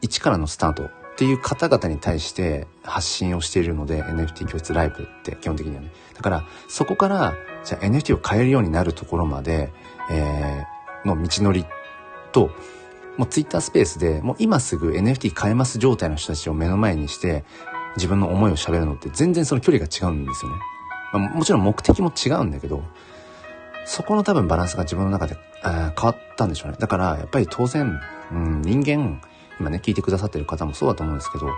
[0.00, 5.92] 一からのスタートっていう方々に対して発信をしているので NFT 教室ライブって基本的にはね。
[6.14, 9.72] だからそこからじゃあ NFT を買えるようになるところまで、
[10.10, 11.64] えー、の道のり
[12.30, 12.50] と、
[13.16, 17.44] もう Twitter スペースでもう今すぐ NFT 買えます状態の人たちを目の前にして
[17.96, 20.58] 自分の思いを喋るのって全然その距離が違うんですよね。
[21.12, 22.84] まあ、もちろん目的も違うんだけど、
[23.88, 26.76] そこの多分バランスが自分の中で、変わったんでしょうね。
[26.78, 27.98] だからやっぱり当然、
[28.30, 29.22] うん、人間、
[29.58, 31.48] 今ね、聞いてくださってる方もそうだと思うんですけど、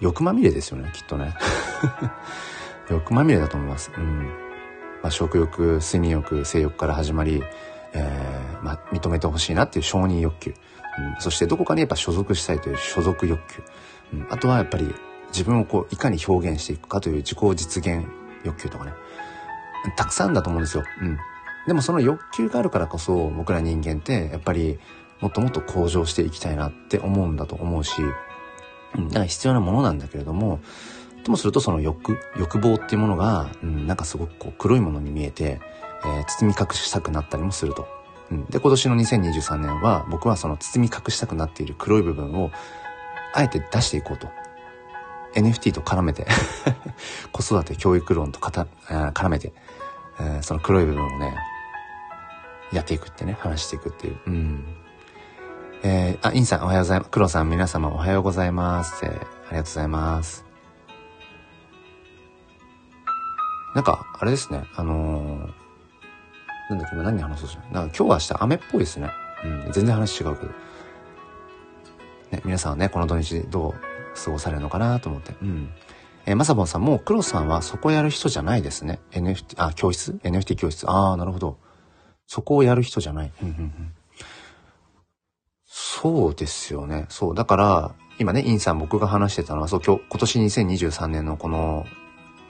[0.00, 1.36] 欲まみれですよね、きっとね。
[2.88, 3.92] 欲まみれだと思います。
[3.94, 4.24] うん。
[5.02, 7.44] まあ、食欲、睡眠欲、性欲から始まり、
[7.92, 10.54] えー、まあ、認めてほしいなっていう承認欲求。
[10.98, 13.62] うん、そしてどこかにやっぱ所属したいという所属欲求。
[14.14, 14.94] うん、あとはやっぱり
[15.28, 18.06] 自分をこう、いかに表現していくかという自己実現
[18.44, 18.92] 欲求とかね。
[19.92, 20.84] たくさんだと思うんですよ。
[21.00, 21.18] うん。
[21.66, 24.78] でもその欲求があるからこそ僕ら人間ってやっぱり
[25.20, 28.02] もっともっと向上していきたいなって思うんだと思うし、
[28.94, 30.60] うん、だから必要なものなんだけれども、
[31.24, 35.60] ともするとその欲、欲望っていうものが、うん、なんかすごくこう黒いものに見えて、
[36.04, 37.88] えー、包み隠したくなったりもすると。
[38.30, 42.50] うん、で、今年の2023年は僕はその包み隠したくなっている黒い部分を
[43.34, 44.28] あえて出していこうと。
[45.34, 46.26] NFT と絡めて
[47.30, 49.52] 子育て教育論とかた絡めて、
[50.18, 51.36] えー、その黒い部分をね、
[52.72, 54.18] やっていくってね、話していくっていう。
[54.26, 54.64] うん。
[55.82, 57.10] えー、あ、インさんおはようございます。
[57.10, 59.04] 黒さん皆様おはようございます。
[59.04, 60.44] えー、ありがとうございます。
[63.74, 67.72] なんか、あれですね、あのー、なんだっけ、今何話そうじゃない。
[67.72, 69.10] なんか今日は明日雨っぽいですね。
[69.44, 70.52] うん、全然話違うけど。
[72.32, 73.74] ね、皆さんはね、この土日どう
[74.24, 75.34] 過ごされるのかなと思って。
[75.42, 75.70] うん。
[76.26, 78.98] えー、まさぼんさん、もう黒さんはそこやる人じゃないですね。
[79.12, 80.88] NFT、あ、教室 ?NFT 教室。
[80.90, 81.58] ああ、なるほど。
[82.26, 83.32] そこをやる人じゃない。
[85.64, 87.06] そうですよね。
[87.08, 87.34] そう。
[87.34, 91.86] だから、今ね、インさん僕が話してたのは、そう、今日、今年2023年のこの、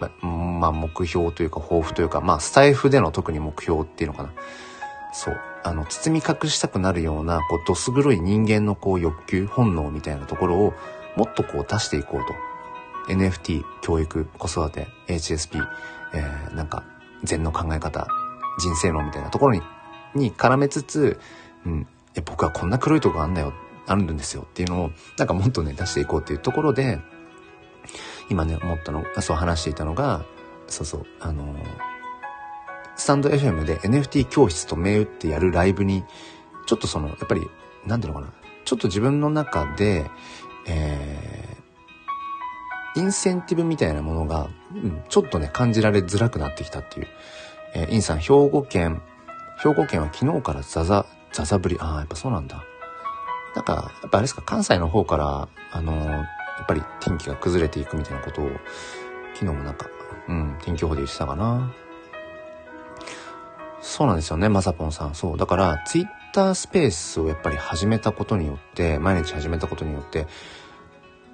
[0.00, 4.32] ま、まあ、目標というか、抱負というか、まあ、スタイフでの特に目標っていうのかな。
[5.12, 5.40] そう。
[5.64, 10.74] あの、包み隠したくなるような、こう、どす黒い人間のこう、欲求、本能みたいなところを、
[11.16, 12.45] もっとこう、出していこうと。
[13.08, 15.66] NFT、教育、子育て、HSP、
[16.14, 16.84] えー、なんか、
[17.24, 18.06] 禅の考え方、
[18.58, 19.62] 人生論みたいなところに、
[20.14, 21.18] に絡めつつ、
[21.64, 23.52] うん、え、僕はこんな黒いとこあんだよ、
[23.86, 27.00] あるんですよっていうのを、なんかもっとね、出していこうっていうところで、
[28.28, 30.24] 今ね、思ったの、そう話していたのが、
[30.66, 31.54] そうそう、あの
[32.96, 36.02] スタンド FM で NFT 教室と銘打ってやるライブに、
[36.66, 37.48] ちょっとその、やっぱり、
[37.86, 38.32] なんていうのかな、
[38.64, 40.10] ちょっと自分の中で、
[40.66, 41.45] えー、
[42.96, 47.06] インセンティブみたいなものが、うん、ちょっとね、感じられづらくなってきたっていう。
[47.74, 49.02] えー、インさん、兵庫県、
[49.62, 52.64] 兵庫県は昨日からザザ、ザザぶり、ああ、やっぱそうなんだ。
[53.54, 56.22] なんか、やっぱあれですか、関西の方から、あのー、や
[56.62, 58.50] っぱり天気が崩れていくみたいなことを、
[59.34, 59.86] 昨日もなんか、
[60.28, 61.72] うん、天気予報で言ってたかな。
[63.80, 65.14] そうなんですよね、まさぽんさん。
[65.14, 65.36] そう。
[65.36, 70.26] だから、ツイッタースペースをやっぱり始めたことによって、毎日始めたことによって、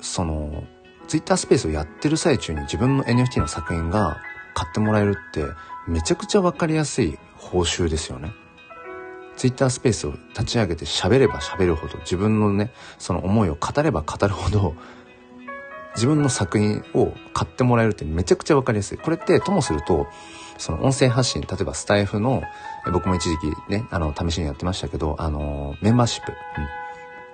[0.00, 0.64] その、
[1.12, 4.22] ツイッタースペースをやってる最中に自分の NFT の作品が
[4.54, 5.44] 買ってもらえるって、
[5.86, 8.32] めちゃくちゃわかりやすい報酬ですよね。
[9.36, 14.74] ツイッタースペースを立ち上げて喋れば喋るほど、自分のね、その思いを語れば語るほど、
[15.96, 18.96] 自分の作品を買ってもらえるってめちゃくちゃわかりやすい。
[18.96, 20.06] これってともすると、
[20.56, 22.42] その音声発信、例えばスタイフの、
[22.90, 26.81] 僕も一時期ね、あの、試しにやってましたけど、あの、メンバーシップ、うん、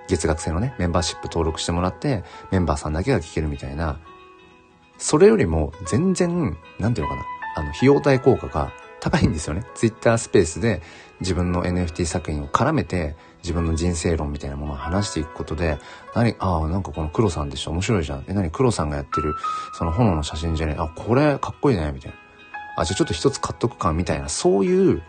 [0.09, 3.99] 月額制のね、メンバーシップ登録してもらって、メンバーさんだけが聞けるみたいな、
[4.97, 7.25] それよりも全然、なんていうのかな、
[7.57, 9.63] あの、費用対効果が高いんですよね。
[9.75, 10.81] ツイッタースペースで
[11.21, 15.77] 自分の NFT 作品を絡めて自分の人生論みたいなものを話していくことで、
[16.13, 17.71] 何、ああ、なんかこの黒さんでしょ。
[17.71, 18.25] 面白いじゃん。
[18.27, 19.35] え、何黒さんがやってる
[19.73, 21.91] その炎の写真じゃねあ、これかっこいいね。
[21.93, 22.17] みたいな。
[22.77, 23.93] あ、じゃあちょっと一つ買っとくか。
[23.93, 25.01] みたいな、そういう、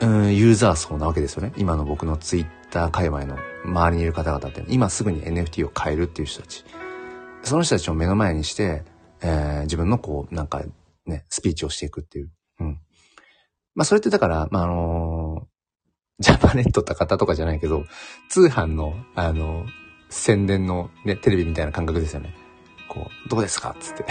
[0.00, 1.52] うん、ユーザー層なわけですよね。
[1.56, 6.64] 今の僕のツイッター界隈の周りにいる方々って、今すぐに NFT を買えるっていう人たち。
[7.42, 8.84] その人たちを目の前にして、
[9.22, 10.62] えー、自分のこう、なんか
[11.06, 12.30] ね、スピーチをしていくっていう。
[12.60, 12.80] うん。
[13.74, 17.84] まあ、それってだから、まあ、あのー、ジャパネットったとかじゃないけど、
[18.28, 19.68] 通販の、あのー、
[20.10, 22.34] 宣伝のね、テレビみたいな感覚ですよね。
[22.88, 23.76] こう、どうですか？
[23.78, 24.04] つって。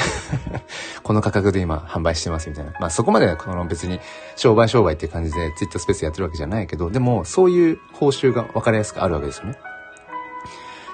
[1.03, 2.73] この価格で今販売してますみたいな。
[2.79, 3.99] まあそこまでこの別に
[4.35, 9.57] 商売商売っていう感じでツイッタースペースやってるわけじゃないけど、でもそういう報酬が分かりやすくあるわけですよね。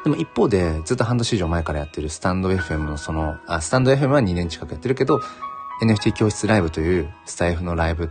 [0.03, 5.21] でも一方で、ずっと半年以上前からやってるスタンド FM のその、あ、スタンド FM は2年近くやってるけど、
[5.81, 8.09] NFT 教室ライブというスタイフのライブっ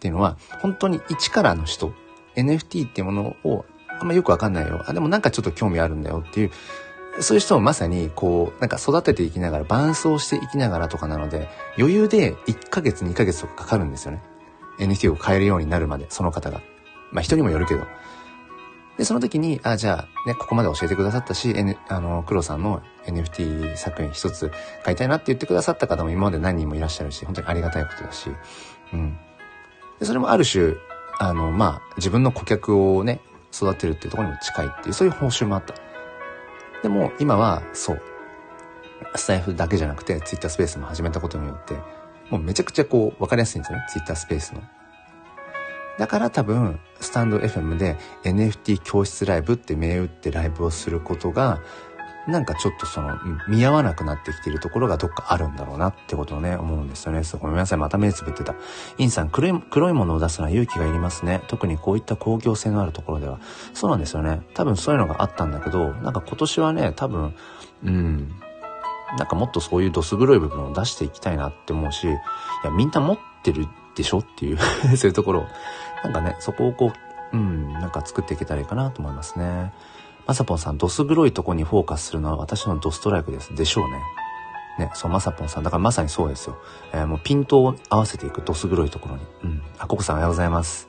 [0.00, 1.92] ていうのは、本当に一からの人、
[2.34, 3.66] NFT っていうものを
[4.00, 4.82] あんまよくわかんないよ。
[4.86, 6.50] あ、でもなんかちょっと興味あるんだよっていう、
[7.20, 11.48] そういう人をまさにこう、なんか育てていきながら、伴走していきながらとかなので、
[11.78, 14.22] 余裕で1ヶ月2ヶ月とかかかるんですよね。
[14.78, 16.62] NFT を変えるようになるまで、その方が。
[17.10, 17.86] まあ人にもよるけど。
[18.96, 24.50] で、その時に、あ、じゃあ、ね、ここまで教えてくださったし、N、あの、黒さんの NFT 作品一つ
[24.84, 28.30] 買いたいなって言ってくださった方も今まで何人もいらっしゃるし、本当にありがたいことだし、
[28.92, 29.18] うん。
[29.98, 30.74] で、それもある種、
[31.18, 33.20] あの、まあ、自分の顧客をね、
[33.54, 35.74] 育てるっていうところにも近いっていう、そういう報酬もあった。
[36.82, 38.02] でも、今は、そう。
[39.14, 41.74] スタイフだけじゃなくて、Twitter スペースも始めたことによって、
[42.30, 43.84] もうめちゃくちゃこう、分かりやすいんですよね。
[43.90, 44.62] Twitter スペースの
[45.98, 51.60] だから多分、スタンド FM で NFT 教室ライブって銘打ってライブをすることが、
[52.26, 57.24] なんかちょっとその、見合わなくなってきているところがどっかあるんだろうなってことをね、思うんですよね。
[57.24, 57.78] そう、ごめんなさい。
[57.78, 58.54] また目つぶってた。
[58.98, 61.42] インさん、黒い、黒いものを出すのは勇気がいりますね。
[61.48, 63.40] 特にこういった工業性のあるところでは。
[63.74, 64.42] そうなんですよね。
[64.54, 67.34] 多分そういうのがあったんだけど、なんか今年はね、多分、
[67.84, 68.34] うん、
[69.18, 72.10] なんかもっとそういうどす黒い部分を出していきたいなって思うし、い
[72.64, 74.58] や、みんな持ってるでしょっていう
[74.96, 75.46] そういうところ
[76.02, 76.92] なんかね、そこをこ
[77.32, 79.72] う、うん、なんか作っていけたらいいかなと思いますね。
[80.26, 83.54] まさぽんさん、どす黒いとこにフォーカスするのは私のドストライクです。
[83.54, 83.98] でしょうね。
[84.78, 85.62] ね、そう、まさぽんさん。
[85.62, 86.58] だからまさにそうですよ。
[86.92, 89.22] えー、もうピントを合わせていく、どす黒いところに。
[89.44, 89.62] うん。
[89.78, 90.88] あ、ココさんおはようございます。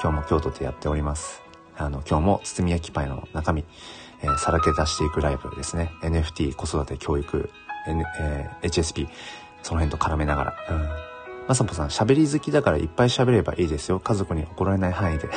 [0.00, 1.42] 今日も京都でやっております。
[1.76, 3.64] あの、今日も包み焼きパイの中身、
[4.22, 5.90] えー、さらけ出していくライブですね。
[6.02, 7.50] NFT、子育て、教育、
[7.86, 9.08] N、えー、HSP、
[9.62, 10.54] その辺と絡めながら。
[10.70, 10.88] うん。
[11.48, 14.00] まさぽさん、喋り好きだからいっぱい喋ればいいですよ。
[14.00, 15.28] 家族に怒られない範囲で。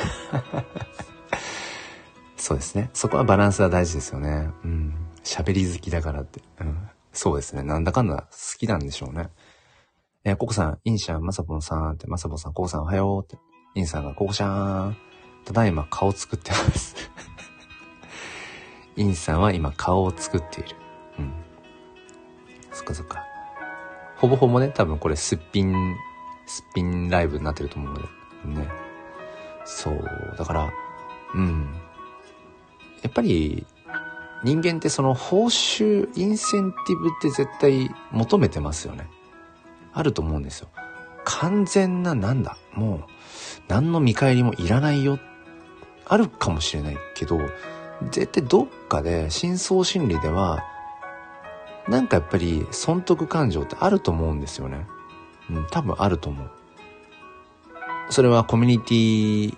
[2.36, 2.90] そうですね。
[2.92, 4.50] そこはバランスは大事ですよね。
[4.64, 4.94] うん。
[5.24, 6.40] 喋り好きだからって。
[6.60, 6.88] うん。
[7.12, 7.62] そうですね。
[7.62, 9.30] なんだかんだ好きなんでしょうね。
[10.24, 13.42] えー、ココさん、インシャン、マサポンさんって、マサポンさん、ココさんおはようって。
[13.74, 14.96] インさんが、ココシャーン。
[15.46, 16.96] ただいま顔作ってます
[18.96, 20.76] インさんは今顔を作っている。
[21.20, 21.32] うん。
[22.72, 23.24] そっかそっか。
[24.16, 25.96] ほぼほぼね、多分これすっぴん、
[26.46, 28.60] すっぴんライブになってると思うので。
[28.60, 28.68] ね。
[29.64, 30.34] そう。
[30.36, 30.70] だから、
[31.34, 31.80] うん。
[33.06, 33.64] やっぱり、
[34.42, 39.08] 人間ってその報酬、インセンティブって絶対求めてますよね。
[39.92, 40.68] あると思うんですよ。
[41.24, 42.56] 完全ななんだ？
[42.74, 43.00] もう、
[43.68, 45.20] 何の見返りもいらないよ。
[46.04, 47.38] あるかもしれないけど、
[48.10, 50.64] 絶対どっかで深層心理では、
[51.88, 54.86] なんかやっぱり損得感情ってあると思うんですよね。
[55.48, 56.50] うん、多分あると思う。
[58.10, 59.56] それはコミュニティ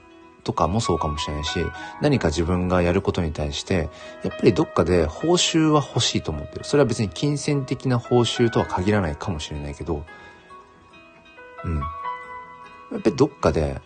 [0.48, 1.58] とかもそうかもしれないし、
[2.00, 3.90] 何か自分がやることに対して、
[4.22, 6.64] やっぱりどっかで報酬は欲しいと思ってる。
[6.64, 10.06] それは別に金銭的な報酬とは限らないかもしれないけど、
[11.64, 11.80] うん。
[11.80, 11.82] や
[12.96, 13.82] っぱりどっかで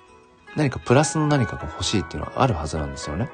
[0.54, 3.28] 何かプラスの何かが欲しいっていうのはあるはずなんですよね。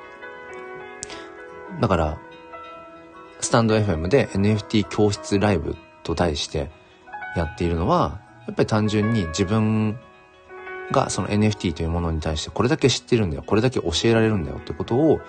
[1.82, 2.18] だから、
[3.40, 6.70] スタンド FM で NFT 教室ライブと題して
[7.36, 9.98] やっているのは、やっぱり単純に自分
[10.90, 15.20] がその NFT というものに対してこれだけ知ってるんだよ、これだけ教えられるんだよってことを、やっ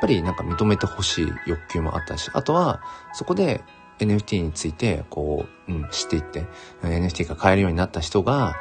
[0.00, 3.62] ぱりなんか認めてほしい欲求もあったし、あとはそこで
[3.98, 6.46] NFT についてこう、うん、知っていって、
[6.82, 8.54] NFT が買えるようになった人が、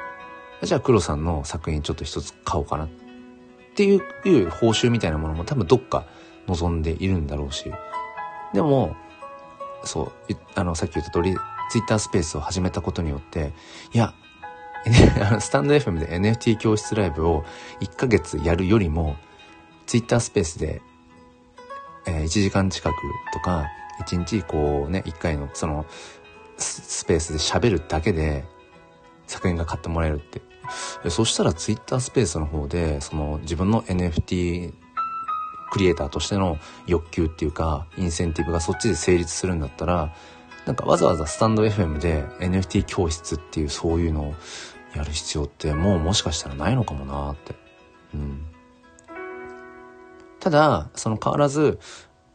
[0.62, 2.90] じゃあ黒さんの作品ちょっと一つ買おうかなっ
[3.76, 6.06] ていう報酬みたいなものも多分どっか
[6.48, 7.72] 望んでいるんだろうし、
[8.54, 8.96] でも、
[9.84, 11.36] そう、あの、さっき言った通り、
[11.70, 13.54] ツイッタースペースを始めたことによって、
[13.94, 14.14] いや、
[15.40, 17.44] スタンド FM で NFT 教室ライブを
[17.82, 19.18] 1ヶ月やるよりも、
[19.86, 20.82] ツイッタースペースで、
[22.06, 22.96] え、1時間近く
[23.34, 23.68] とか、
[24.06, 25.86] 1日こうね、1回のその
[26.58, 28.46] スペースで喋るだけで
[29.28, 30.42] 作品が買ってもらえるって。
[31.10, 34.74] そしたらツイッタースペースの方で、その自分の NFT
[35.72, 40.14] クリエイターとしての欲求っていうか、インセンティブがそっちで成立するんだったら、
[40.66, 44.36] なんかわざわざスタンド FM で NFT 教室っていうそういうのを
[44.96, 47.56] やる必要ってもうもしかしたらないのかもなって。
[48.14, 48.46] うん。
[50.40, 51.80] ただ、その変わらず、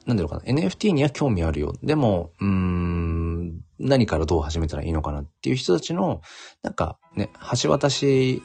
[0.07, 1.73] なんだろうかな、NFT には興味あるよ。
[1.83, 6.21] でも、うーん、何からどう始めたらいいのかなっていう人たちの、
[6.63, 7.31] なんかね、
[7.63, 8.43] 橋渡し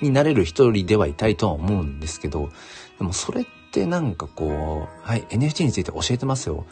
[0.00, 2.50] になれる一人ではいたいとは思うんですけど、
[2.98, 6.66] でもそれってなんかこう、はい、NFT について教えてますよ。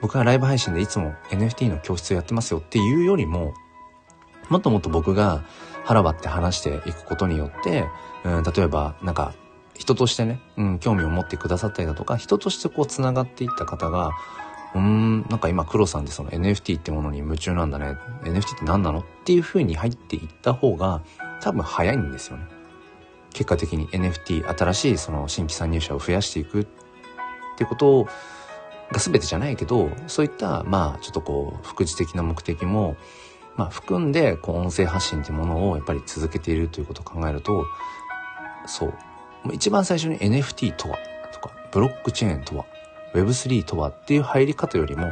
[0.00, 3.54] 僕はライブ配信でいつも NFT の教室をやってますよっていうよりも、
[4.48, 5.44] もっともっと僕が
[5.88, 7.86] 腹割って話していくことによって、
[8.22, 9.32] うん、例えばなんか
[9.74, 14.10] 人としてね、うん、興味を持ってくださったりだとか、人としてこう繋がっていった方が、
[14.74, 17.96] うん、なんか今黒さんでその NFT ってものに夢中なんだね。
[18.24, 21.00] NFT って何なのっていう風に入っていった方が
[21.40, 22.44] 多分早いんですよね。
[23.32, 26.66] 結果的に NFT、新しいその新規参入者を増やしていくっ
[27.56, 28.04] てこと
[28.92, 32.96] が全てじゃないけど、そういった、まあ、ちょっとこう、副次的な目的も、
[33.58, 37.66] まあ、含んで、こう、音声発信っていうものをやっぱり続けているということを考えると、
[38.66, 38.94] そう。
[39.52, 40.96] 一番最初に NFT とは、
[41.32, 42.64] とか、ブロックチェーンとは、
[43.14, 45.08] Web3 とはっていう入り方よりも、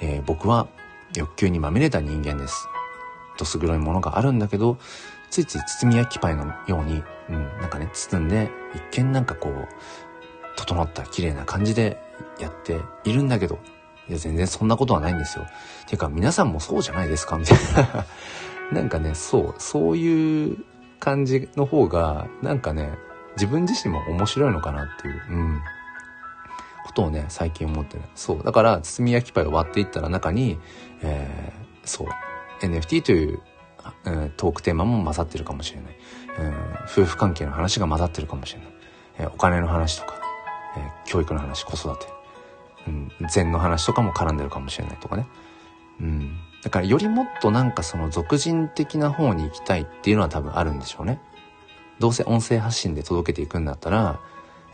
[0.00, 0.68] えー、僕は
[1.16, 2.68] 欲求にまみれた人間です。
[3.36, 4.78] どす黒いものがあるんだけど、
[5.30, 8.48] ついつい包み焼きパイのように、うん、なんかね、包んで、
[8.92, 9.68] 一見なんかこう、
[10.56, 12.00] 整った綺麗な感じで
[12.38, 13.58] やっているんだけど、
[14.08, 15.46] いや、全然そんなことはないんですよ。
[15.86, 17.38] ていうか、皆さんもそうじゃないですか？
[17.38, 17.58] みたい
[17.92, 18.06] な。
[18.80, 20.58] なんかね、そう、そういう
[20.98, 22.90] 感じの方が、なんかね、
[23.36, 25.60] 自分自身も面白いのかなっていう、うん、
[26.84, 28.02] ことをね、最近思ってる。
[28.14, 28.42] そう。
[28.42, 30.58] だから、包み焼きパイを割っていったら中に、
[31.02, 32.08] えー、そう、
[32.60, 33.40] NFT という、
[34.04, 35.96] うん、トークテーマも混ざってるかもしれない。
[36.38, 36.54] うん、
[36.90, 38.68] 夫婦関係の話が混ざってるかもしれない。
[39.18, 40.14] えー、お金の話とか、
[40.76, 42.06] えー、教育の話、子育て、
[42.86, 45.26] うん、禅の話とかも絡んでるかもしれないとかね。
[46.00, 46.38] うん。
[46.62, 51.20] だからよりもっとなんかその俗人的な方に行きたいっていうのは多分あるんでしょうね。
[51.98, 54.20] どうせ音声発信で届けていくんだったら、や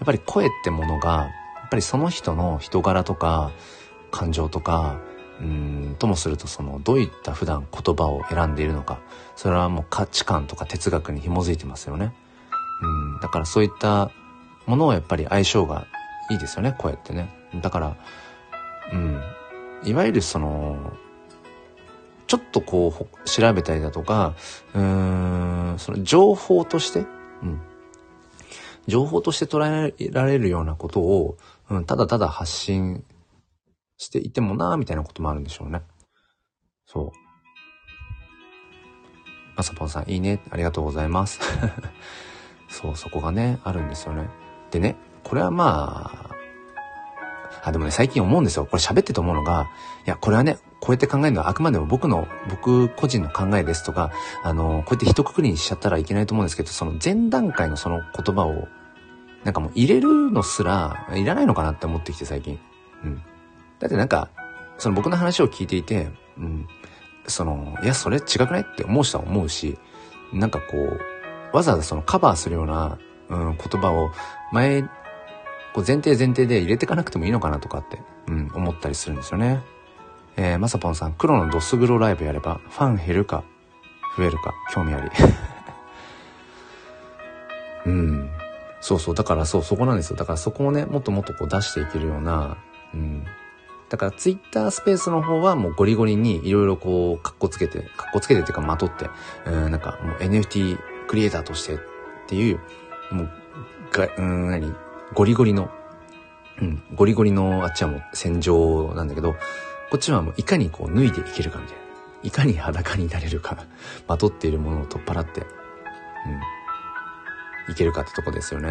[0.02, 3.52] っぱり声ってものが、やっぱりその人の人柄とか、
[4.10, 5.00] 感情とか、
[5.40, 9.00] うんともするとそのどういった普段言葉を選んでいるのか
[9.34, 12.14] それはもう価値観とか哲学に紐づいてますよね
[12.80, 14.12] うんだからそういった
[14.66, 15.86] ものをやっぱり相性が
[16.30, 17.28] いいですよね声ってね
[17.60, 17.96] だから
[18.92, 19.20] うん
[19.84, 20.92] いわゆるその
[22.26, 24.34] ちょっとこう調べたりだとか
[24.74, 27.00] うーんその情報として
[27.42, 27.60] うん
[28.86, 31.36] 情報として捉えられるようなことを、
[31.70, 33.04] うん、ただただ発信
[33.96, 35.82] していてもなみたいなこともあるんでしょうね。
[36.86, 37.22] そう。
[39.56, 40.40] まさぽんさん、いいね。
[40.50, 41.40] ありがとうございます。
[42.68, 44.28] そう、そこがね、あるんですよね。
[44.70, 46.31] でね、これはまあ、
[47.62, 48.66] あ、でもね、最近思うんですよ。
[48.66, 49.68] これ喋ってて思うのが、
[50.06, 54.10] いや、これはね、こうやって考えるのはあくまでも僕の、僕個人の考えですとか、
[54.42, 58.68] あの、こうやって一括りにしちゃったらいけないと思うんですけど、その前段階のその言葉を、
[59.44, 62.58] なんかもう入れるのすら、いらないのかなって思ってきて最近。
[63.04, 63.22] うん。
[63.78, 64.30] だってなんか、
[64.78, 66.66] その僕の話を聞いていて、うん、
[67.26, 69.78] その、いや、それ違くないって思う人は思うし、
[70.32, 72.98] なんかこう、わざわざそのカバーするような、
[73.28, 74.10] うん、言葉を
[74.52, 74.84] 前、
[75.74, 79.62] こう前提前提で入れていかなくてもいいのかなとかって、うん、思ったりするんですよね。
[80.36, 83.44] えー、まさぽんさん、黒のドスグロライブやれば、ファン減るか、
[84.16, 85.10] 増えるか、興味あり。
[87.86, 88.30] うん。
[88.80, 89.14] そうそう。
[89.14, 90.16] だからそう、そこなんですよ。
[90.16, 92.56] だからそこをね、もっともっとこう出していけるような、
[92.94, 93.24] うん、
[93.88, 99.10] だからツイッタースペースの方はもうゴリゴリにいろいろこう、カッコつけて、カッコつけてっていうかまとって、
[99.44, 101.78] うん、なんかもう NFT クリエイターとしてっ
[102.26, 102.60] ていう、
[103.10, 103.30] もう、
[103.92, 104.74] が、うん、何？
[105.14, 105.70] ゴリゴリの、
[106.60, 109.34] うん、ゴリゴリのあっちはもう戦場なんだけど、
[109.90, 111.82] こっちはもういかにこう脱いでいけるかみたいな。
[112.22, 113.56] いかに裸になれるか、
[114.06, 115.44] まとっているものを取っ払って、う
[117.70, 118.70] ん、いけるかってとこですよね。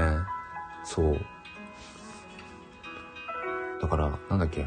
[0.84, 1.20] そう。
[3.82, 4.66] だから、なんだっけ、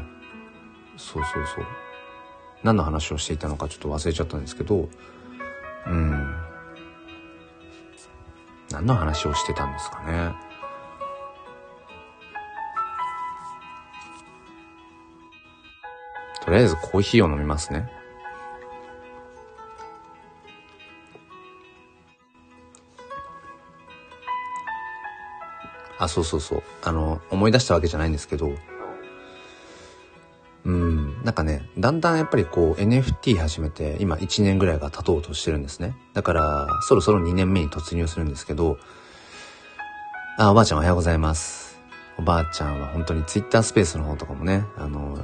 [0.97, 1.65] そうそうそう。
[2.63, 4.87] 何の話をしていたのかちょっと忘れちゃったんですけど、
[5.87, 6.35] うん。
[8.71, 10.44] 何の話をしてたんですかね。
[16.45, 17.89] とりあえずコーヒーを飲みますね。
[25.97, 26.63] あ、そうそうそう。
[26.83, 28.51] あの、思い出したわけじゃないんですけど、
[30.65, 35.95] うん、なんかね、だんだんやっぱりこう NFT 始めて今1年ぐらいが経とうとしてるんですね。
[36.13, 38.77] だからそろそろ2年目に突入するんですけど、
[40.37, 41.79] あ、おばあちゃんおはようございます。
[42.17, 45.17] おばあちゃんは本当に Twitter スペースの方とかもね、あの、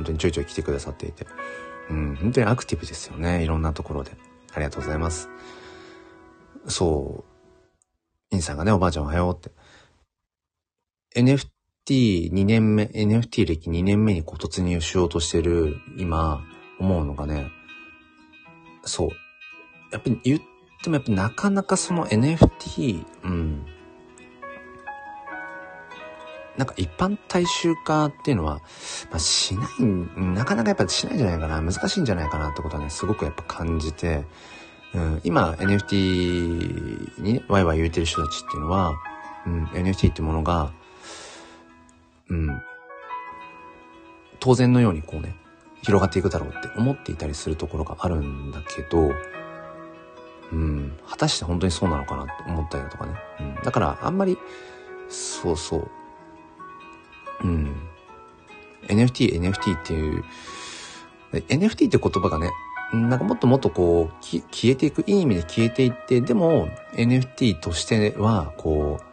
[0.00, 1.26] 本当にちょいちょい来てくださっていて、
[1.90, 3.44] うん、本当にアクティブですよね。
[3.44, 4.12] いろんなところで。
[4.52, 5.28] ありがとうございます。
[6.66, 7.24] そ
[8.32, 9.50] う、インさんがね、おばあちゃんおはようって。
[11.20, 16.42] NFT2 年目、NFT 歴2年目にこう突入しようとしてる今
[16.78, 17.50] 思うのがね、
[18.84, 19.10] そう。
[19.92, 20.40] やっぱり言っ
[20.82, 23.66] てもやっぱなかなかその NFT、うん。
[26.60, 28.60] なんか一般大衆化っていうのは、
[29.10, 34.26] まあ、しない、なかなかやっぱしないんじゃないかな、難しいんじゃないかなってことはね、すごくやっぱ感じて、
[34.92, 38.92] うん、今 NFT にワイワイ言うてる人たちっていうのは、
[39.46, 40.70] うん、NFT ってものが、
[42.28, 42.62] うん、
[44.38, 45.34] 当然のようにこうね、
[45.80, 49.12] 広がっていくだろうって思っていたりするところがあるんだけど、
[50.52, 53.14] うん、果たして本当にそうなのかなって思ったりだとかね。
[53.40, 54.36] うん、だからあんまり、
[55.08, 55.90] そうそう、
[57.42, 57.74] うん、
[58.88, 60.24] NFT、NFT っていう、
[61.32, 62.50] NFT って言葉がね、
[62.92, 69.04] なんかもっともっとこう、消えていく、いい意味で消えていって、でも NFT としては、こう、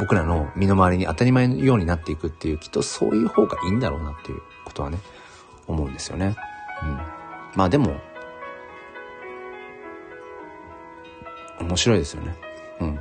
[0.00, 4.98] 僕らの身の回りに当たり前のようになっていくっていう、きっとそういう方がいいんだろうなっていうことはね、
[5.68, 6.36] 思うんですよね。
[6.82, 6.98] うん。
[7.54, 7.96] まあでも、
[11.60, 12.36] 面白いですよね。
[12.80, 12.96] うん。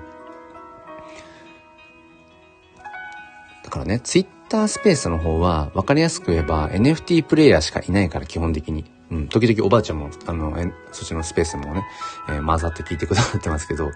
[3.63, 8.85] だからね、ツイッタースペースの方は、わかりやすく言えば NFT プレイヤーしかいないから基本的に。
[9.09, 10.55] うん、時々おばあちゃんも、あの、
[10.91, 11.83] そっちのスペースもね、
[12.29, 13.89] えー、混ざって聞いてくださってますけど、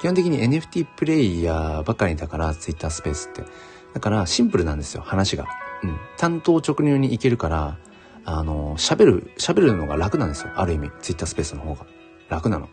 [0.00, 3.44] 基本的に NFT プレイヤーばかりだから、Twitter スペースって。
[3.94, 5.46] だからシンプルなんですよ、話が。
[5.84, 5.96] うん。
[6.16, 7.78] 担当直入に行けるから、
[8.24, 10.50] あの、喋る、喋るのが楽なんですよ。
[10.56, 11.86] ある意味、Twitter スペースの方が。
[12.28, 12.68] 楽なの。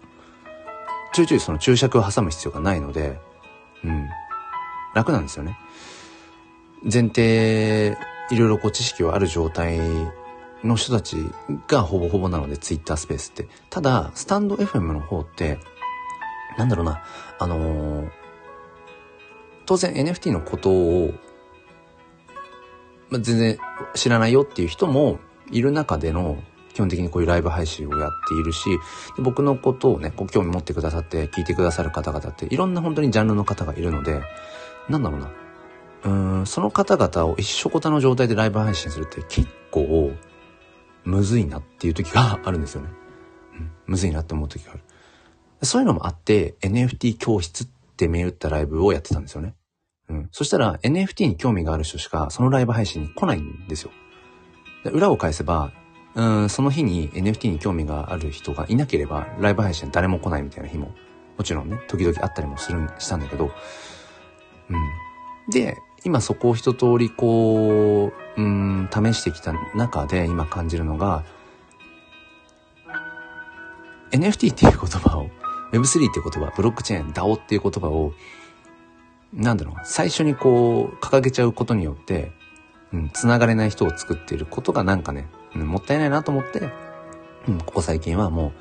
[1.14, 3.20] ちょいちょいその注釈を挟む必要がないので、
[3.84, 4.08] うん。
[4.96, 5.56] 楽なんですよね。
[6.84, 7.98] 前提、
[8.30, 9.80] いろいろこう知識はある状態
[10.64, 11.18] の人たち
[11.68, 13.48] がほぼほぼなので、ツイッタースペースって。
[13.70, 15.60] ただ、スタンド FM の方って、
[16.58, 17.04] なんだろうな、
[17.40, 18.10] あのー、
[19.66, 21.14] 当然 NFT のことを、
[23.10, 23.58] まあ、全然
[23.94, 25.20] 知らないよっていう人も
[25.52, 26.38] いる中での、
[26.74, 28.70] 基本的にこういうライブ配信をやっているし、
[29.18, 34.22] 僕のことをね、ご興味持ってくださって聞いてくださる方々っていろんな本当にジャンルの方がいるので、
[34.88, 35.47] なんだろうな。
[36.08, 40.14] うん、その方々を一緒こたの状態でライブ配信するって結構、
[41.04, 42.90] むずいなっていう時があるんですよね。
[43.54, 44.82] うん、むずいなって思う時がある。
[45.64, 49.56] そういうのもあって、NFT 教室って銘打ったライブをやってたんですよね。
[50.10, 50.30] うん。
[50.32, 53.92] そしたら NFT に興味がある人しかそのライブ配信に来ないんですよ。
[54.84, 55.72] で裏を返せば、
[56.16, 60.92] うん、その日に NFT に興味がある人がいなければ、ライブ配信誰も来ないみたいな日も、
[61.38, 63.52] もちろんね、時々あったりもする、したんだけど、
[64.70, 65.52] うん。
[65.52, 71.24] で、今そこを一通りこう、うん、試してきた中で今感じるのが、
[74.12, 75.30] NFT っていう言葉を、
[75.74, 78.14] Web3 っていう言葉、ブロックチェーン、DAO っていう言葉を、
[79.34, 82.32] なんだろう、最初にこう、掲げちゃうことによって、
[82.94, 86.70] うん、繋がれない人を作っていることがなんかね、うん、もったいないなと思って、
[87.48, 88.54] うん、ここ最近はも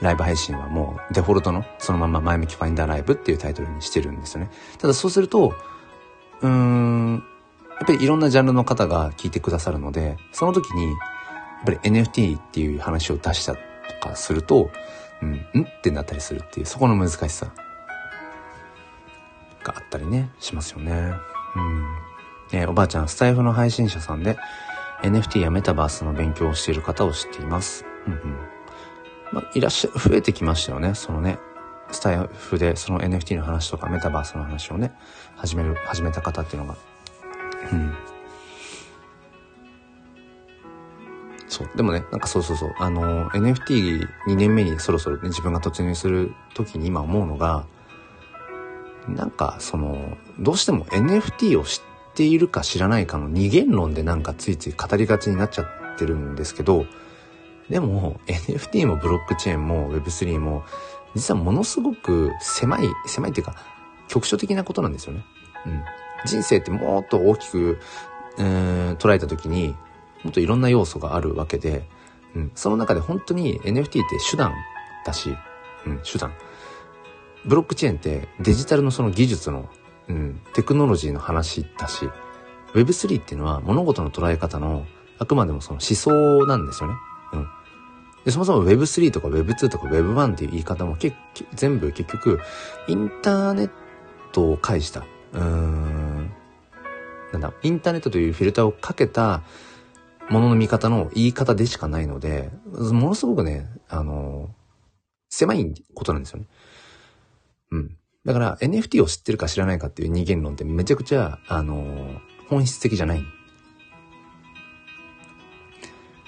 [0.00, 4.50] う、ライブ配信はもうデフォルトのそのまま前向きファインダーライブっていうタイトルにしてるんですよね。
[4.78, 5.54] ただそうすると、
[6.42, 7.24] うーん、
[7.70, 10.96] やっぱりいろんなジャンルの方が聞いてくださるので、その時に、やっ
[11.64, 13.60] ぱり NFT っていう話を出したと
[14.00, 14.70] かすると、
[15.22, 17.46] うん、んってなったりするっていう、そこの難しさ
[19.62, 20.92] があったりね、しますよね。
[20.92, 22.58] うん。
[22.58, 24.36] えー、おばあちゃん、スタイフの配信者さんで、
[25.02, 27.84] NFT やメタバースの勉強をしている方を知っています。
[28.06, 28.36] うんうん。
[29.32, 31.38] まあ、いらっしゃ、増えてきましたよね、そのね。
[31.90, 34.92] スタイフでその NFT の話とかメタバースの話をね、
[35.36, 36.76] 始める、始めた方っていうのが。
[37.72, 37.94] うん。
[41.48, 41.70] そう。
[41.76, 42.74] でもね、なんかそうそうそう。
[42.78, 47.66] あの、NFT2 年目にそろそろね、自分が突入する時に今思うのが、
[49.08, 56.86] なんかその、どうしても NFT を知っているか知らないかの二元論でなんかついつい語りがちになっちゃってるんですけど、
[57.68, 60.64] でも NFT もブロックチェーンも Web3 も
[61.14, 63.56] 実はものすごく狭い、狭いっていうか
[64.08, 65.24] 局所的なことなんですよね。
[65.66, 65.82] うん。
[66.24, 67.78] 人生ってもっと大きく、
[68.38, 68.46] うん、
[68.98, 69.74] 捉えた時に
[70.24, 71.88] もっといろんな要素があるわけで、
[72.34, 74.54] うん、その中で本当に NFT って手段
[75.04, 75.36] だし、
[75.86, 76.32] うん、手段。
[77.44, 79.68] ブロックチェーンってデジタルのその技術の、
[80.08, 82.08] うん、テクノロジーの話だし、
[82.74, 84.86] Web3 っていうのは物事の捉え方の
[85.18, 86.94] あくまでもその思想なんですよね。
[87.32, 87.48] うん。
[88.24, 91.12] で、そもそも Web3 とか Web2 とか Web1 っていう言い方もけ
[91.54, 92.40] 全部結局
[92.88, 93.70] インターネッ
[94.32, 95.00] トを介した、
[95.32, 96.32] うーん、
[97.32, 99.42] なんだ、インターネットというフィルターをかけた
[100.30, 104.50] ものの見方の言い方でしかないので、ものすごくね、あの、
[105.28, 106.46] 狭いことなんですよね。
[107.70, 107.96] うん。
[108.24, 113.24] だから NFT を知ってるか知らないかっていう二元論ってめちゃくちゃ、あの、本質的じゃない。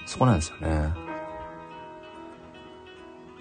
[0.05, 1.04] そこなんですよね。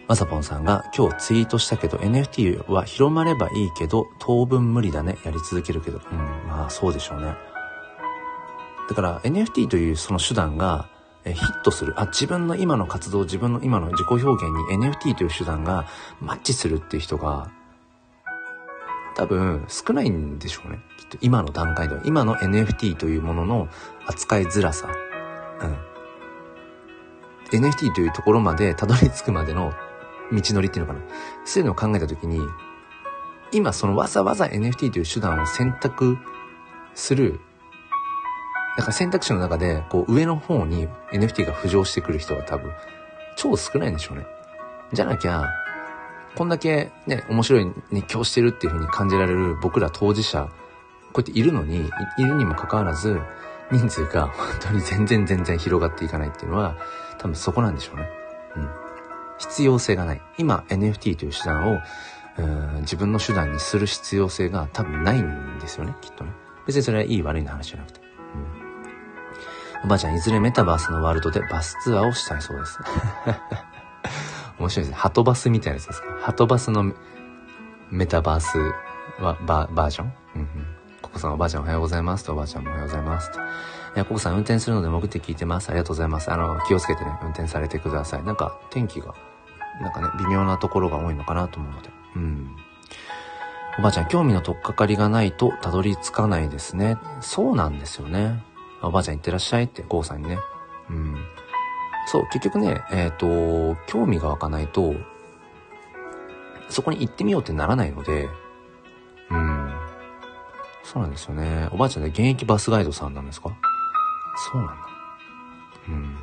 [0.07, 5.17] まさぽんさんが今日ツイートしたけど NFT は広まればいいけど当分無理だね。
[5.25, 6.01] やり続けるけど。
[6.11, 7.35] うん、まあそうでしょうね。
[8.89, 10.89] だから NFT というその手段が
[11.25, 11.99] ヒットする。
[11.99, 15.87] あ、自分の今の活動、自分の今の自己表現に NFT という手段が
[16.21, 17.51] マッチするっていう人が
[19.17, 20.81] 多分少ないんでしょうね。
[20.99, 22.03] きっと今の段階では。
[22.05, 23.69] 今の NFT というものの
[24.07, 24.89] 扱いづらさ。
[25.63, 27.59] うん。
[27.59, 29.73] NFT というところまでたどり着くまでの
[30.33, 31.05] 道のりっていうのかな。
[31.45, 32.41] そういうのを考えたときに、
[33.53, 36.19] 今そのわざわざ NFT という手段を選択
[36.95, 37.41] する、
[38.77, 42.73] だから選択肢の中で、こう上の方に NFT が浮上してくる人が多分、
[43.37, 44.27] 超少ないんでしょうね。
[44.93, 45.49] じゃなきゃ、
[46.35, 50.49] こんだけね、面白い熱狂してるっていう風に感じられる僕ら当事者、
[51.13, 53.21] こうやっているのに、いるにもかかわらず、
[53.71, 56.77] 人数が本当に全然全然広がっていかないっていうのは、
[57.19, 58.09] 多分そこなんでしょうね。
[58.57, 58.84] うん。
[59.39, 60.23] 必要性がない。
[60.39, 61.79] 今 NFT という手段を、
[62.37, 66.33] うん自分の手段にする必要性が多分ないんですよね、きっとね。
[66.67, 68.01] 別にそれはいい悪いの話じゃなくて。
[68.01, 69.85] うん。
[69.85, 72.79] おばあちゃん、いずれメタバースのワールドでバスツアーをしたいそうです。
[74.59, 74.97] 面白いですね。
[74.97, 76.09] ハトバスみたいなやつですか？
[76.21, 76.93] ハトバスの
[77.91, 78.59] メタバース
[79.23, 80.13] はババージョン？
[80.37, 80.49] うんうん。
[81.03, 83.39] ココさんおばあちゃんおはようございますとおばあちゃんもおはようございますと。
[83.95, 85.69] いや、ココさん運転するので潜って聞いてます。
[85.71, 86.31] ありがとうございます。
[86.33, 88.25] あの、気をつけてね、運転されてください。
[88.25, 89.15] なんか天気が、
[89.81, 91.91] なんかね、微妙なところが多いのかなと思うので。
[92.17, 92.57] うん。
[93.79, 96.97] おばあちゃん、興味の取っかかりがないとたどり着かないですね。
[97.21, 98.43] そうなんですよね。
[98.83, 100.39] おばあちゃん行ってらっしゃいって、コウさんにね。
[100.91, 101.17] うん。
[102.07, 104.95] そう、結局ね、えっ、ー、と、興味が湧かないと、
[106.69, 108.29] そこに行ってみようってならないので、
[109.31, 109.73] うん。
[110.83, 111.69] そうなんですよね。
[111.73, 113.57] おばあちゃんね、現役バスガイドさんなんですか？
[114.37, 114.75] そうなんだ。
[115.89, 116.17] うん。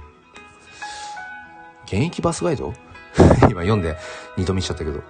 [1.86, 2.74] 現役バスガイド？
[3.50, 3.98] 今読んで
[4.38, 5.02] 二度見しちゃったけど。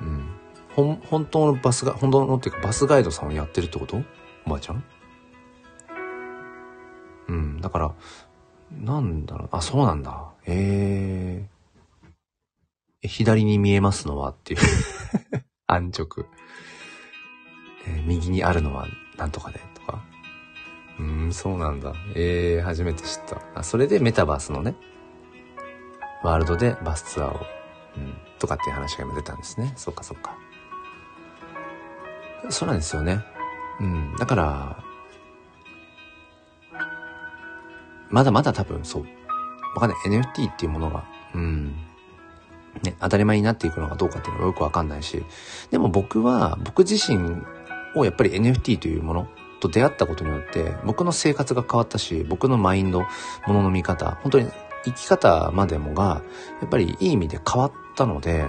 [0.00, 0.28] うん。
[0.74, 4.02] ほん、本当のバスが、本当のっていうかバスガイドさんをやってるってこと？
[4.46, 4.84] おばあちゃん？
[7.28, 7.60] うん。
[7.60, 7.94] だから、
[8.70, 9.48] なんだろう。
[9.52, 10.30] あ、そうなんだ。
[10.46, 11.46] え
[13.02, 13.08] えー。
[13.08, 14.60] 左に見えますのはっていう
[15.66, 16.26] 安直。
[17.86, 18.86] えー、右にあるのは
[19.16, 19.60] なんとかで。
[20.98, 21.94] うん、そうなんだ。
[22.14, 23.40] ええー、初めて知った。
[23.54, 24.74] あ、それでメタバースのね、
[26.22, 27.40] ワールドでバスツアーを、
[27.96, 29.72] うん、とかっていう話が今出たんですね。
[29.76, 30.36] そっかそっか。
[32.50, 33.24] そうなんですよね。
[33.80, 34.16] うん。
[34.16, 34.84] だから、
[38.10, 39.04] まだまだ多分そう。
[39.74, 39.98] わかんない。
[40.20, 41.76] NFT っていうものが、うん。
[42.82, 45.24] ね、当たり前になっていくのかどうかっていうのがよくわかんないし。
[45.70, 47.42] でも僕は、僕自身
[47.94, 49.28] をやっぱり NFT というもの
[49.58, 53.06] と出会ったことによって、僕の生活が変わったし、僕のマインド、も
[53.54, 54.50] のの見方、本当に
[54.84, 56.22] 生き方までもが、
[56.60, 58.46] やっぱりいい意味で変わったので、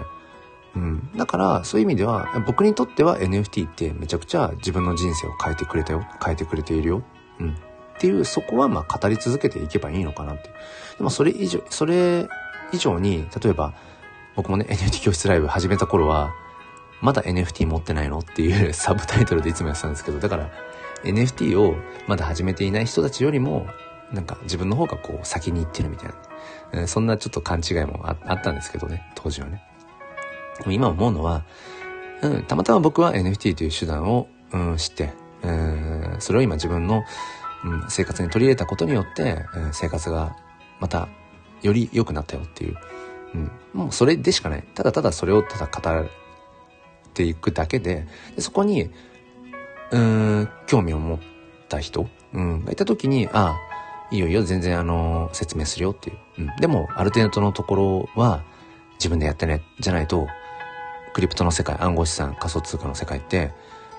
[0.75, 1.09] うん。
[1.15, 6.05] だから、そういう意味では、僕にとっては NFT ってめちゃくちゃ自分の人生を変えてくれたよ。
[6.23, 7.03] 変えてくれているよ。
[7.39, 7.49] うん。
[7.53, 7.55] っ
[7.99, 10.49] ていう、そこはまあ語り続けていけばいいのかなって。
[10.97, 12.27] でもそれ以上、それ
[12.71, 13.73] 以上に、例えば、
[14.35, 16.33] 僕もね、NFT 教室ライブ始めた頃は、
[17.01, 20.49] まだ NFT 持ってないのっていう サブタイトルでいつもやってたんですけど、だから
[21.03, 21.75] NFT を
[22.07, 23.67] まだ始めていない人たちよりも、
[24.11, 26.09] なんか自分の方がこう先に行ってるみたい
[26.73, 29.63] な、そんなちょっと勘違いもあったんですけどね、当時はね。
[30.67, 31.43] 今思うのは、
[32.21, 37.03] うん、たまたま僕は NFT という手段を、うん、知って、うん、それを今自分の、
[37.63, 40.35] うん、生活に取り入れたことによって、うん、生活が
[40.79, 41.07] また
[41.61, 42.77] より良くなったよっていう、
[43.35, 44.63] うん、もうそれでしかない。
[44.73, 46.09] ただただそれをただ語っ
[47.13, 48.89] ていくだけで、でそこに、
[49.91, 51.19] うん、興味を持っ
[51.67, 53.57] た人、うん、がいた時に、ああ、
[54.11, 56.17] いいよいいよ、全然あの、説明するよっていう。
[56.39, 56.55] うん。
[56.59, 58.43] でも、ある程度のところは、
[58.93, 60.27] 自分でやってね、じゃないと、
[61.13, 63.37] クリプトの世界、暗号資産、仮想通貨の世界って、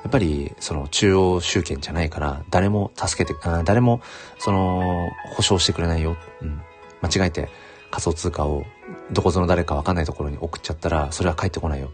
[0.03, 4.01] やっぱり、その中央集権じゃないから、誰も助けて、あ誰も、
[4.39, 6.17] その、保証してくれないよ。
[6.43, 6.63] うん。
[7.03, 7.49] 間違えて
[7.91, 8.65] 仮想通貨を
[9.11, 11.91] どこぞの誰かわかんないところに送っちゃったら、それは返ってこないよ。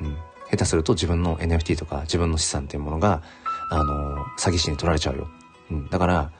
[0.00, 0.16] うん。
[0.50, 3.22] 下手すると自分の NFT とか自分の資産っていうものが、
[3.70, 5.28] あの、詐欺師に取られちゃうよ。
[5.70, 5.88] うん。
[5.88, 6.32] だから、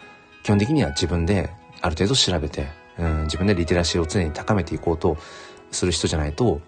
[0.42, 1.50] 基本的には自分で
[1.80, 5.16] ある程度調べて、うん、自分でリテラシーを常に高めていこうと
[5.70, 6.60] する人じゃないと、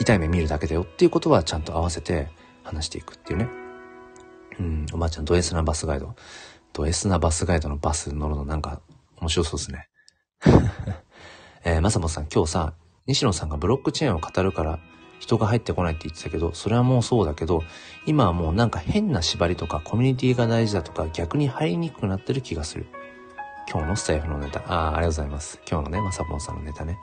[0.00, 2.28] 痛い目見るだけだよっていうことはちゃんと合わせて
[2.62, 3.48] 話していくっていうね。
[4.58, 6.14] うん、おばあちゃんド S なバスガイド。
[6.72, 8.80] ド S なバスガイドのバス乗るのなんか
[9.20, 9.88] 面白そうですね。
[11.64, 12.74] えー、まさもさん今日さ、
[13.06, 14.78] 西野さんがブロックチェーンを語るから
[15.22, 17.62] 人が入ってこないって言ってたけど、それはもうそうだけど、
[18.06, 22.86] 今はもうなんか変な縛りとかコミュニティが大事だとか逆に入りにくくなってる気がする。
[23.72, 24.64] 今日のスタイフのネタ。
[24.66, 25.60] ああ、ありがとうございます。
[25.70, 26.98] 今日のね、まさぽんさんのネタね。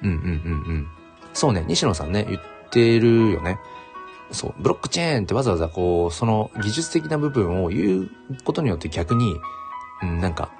[0.00, 0.28] うんうんうんう
[0.74, 0.88] ん。
[1.34, 2.40] そうね、西野さんね、言っ
[2.70, 3.58] てるよね。
[4.30, 8.10] そう、ブロックチェーンってわざわざこう、その技術的な部分を言う
[8.44, 9.34] ことによって逆に、
[10.04, 10.52] うん、なんか、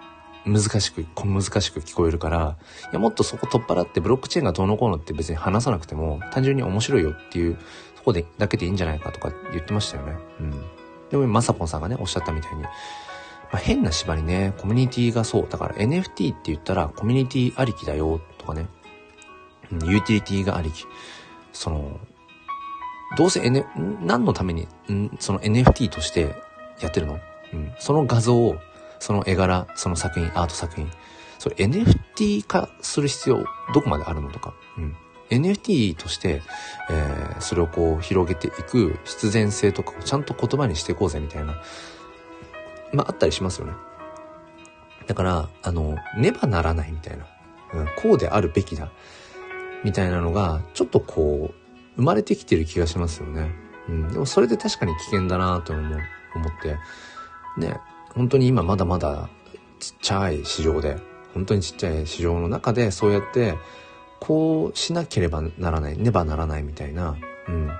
[0.46, 2.56] 難しく、難しく聞こえるから、
[2.90, 7.58] いや、もっとそこ取っ払ってブロックチェーンがどうのこうのって別に話さなくても、単純に面白いよっていう、
[7.96, 10.16] そこで、だけでいいんじゃないかとか言ってましたよね。
[10.40, 10.50] うん。
[11.10, 12.70] でも、まさぽんさんがね、おっしゃったみたいに、ま
[13.54, 15.46] あ、変な縛りね、コミュニティがそう。
[15.48, 18.68] だから NFT って言ったらコミュニティありきだよとかね。
[19.72, 20.84] うんユーティリティがありき。
[21.52, 21.98] その、
[23.16, 23.64] どうせ、N、
[24.00, 26.34] 何のために、んその NFT として
[26.80, 27.18] やってるの？
[27.52, 27.72] うん。
[27.78, 28.56] その画像を、
[28.98, 30.90] その絵柄、その作品、アート作品。
[31.38, 33.44] それ NFT 化する必要、
[33.74, 34.54] どこまであるのとか。
[34.78, 34.96] うん。
[35.30, 36.42] NFT として、
[36.88, 41.60] えー、それをこう広げていく必然性とかをちゃんと言葉にしていこうぜみたいな。
[42.92, 43.72] まあ、あったりしますよね。
[45.06, 47.26] だから、あの、ねばならないみたいな。
[47.74, 48.90] うん、こうであるべきだ。
[49.84, 51.54] みたいなのが、ちょっとこう、
[51.96, 53.50] 生まれてきてる気がしますよね。
[53.88, 54.08] うん。
[54.08, 56.00] でもそれで確かに危険だなと思う
[56.34, 56.76] 思って。
[57.58, 57.80] ね、
[58.16, 59.28] 本当に今まだまだ
[59.78, 60.96] ちっちゃい市場で、
[61.34, 63.54] 本当にちっちゃい市場の中でそうやって、
[64.20, 67.16] こうしなければならない、ねばならないみたいな。
[67.48, 67.70] うん。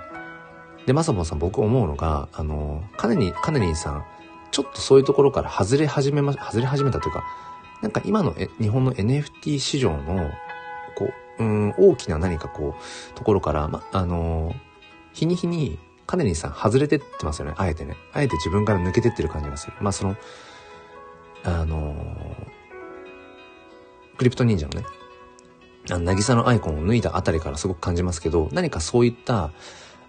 [0.87, 4.05] で、まさぼんさん僕思うのが、あの、カネニ、カネリンさん、
[4.51, 7.24] ちょっとそういうところから外れ始めま、外れ始めたというか、
[7.82, 10.30] なんか今の日本の NFT 市場の、
[10.97, 14.55] こう、うん、大きな何かこう、ところから、ま、あの、
[15.12, 17.55] 日に日に、カネリンさん外れてってますよね。
[17.57, 17.97] あえてね。
[18.13, 19.75] あえて自分から抜けてってる感じがする。
[19.81, 20.17] まあ、その、
[21.45, 22.47] あのー、
[24.17, 24.87] クリプト忍者のね、
[25.91, 29.51] あの、渚のアイコンを脱いだあたりからすごく感じますけど、何かそういった、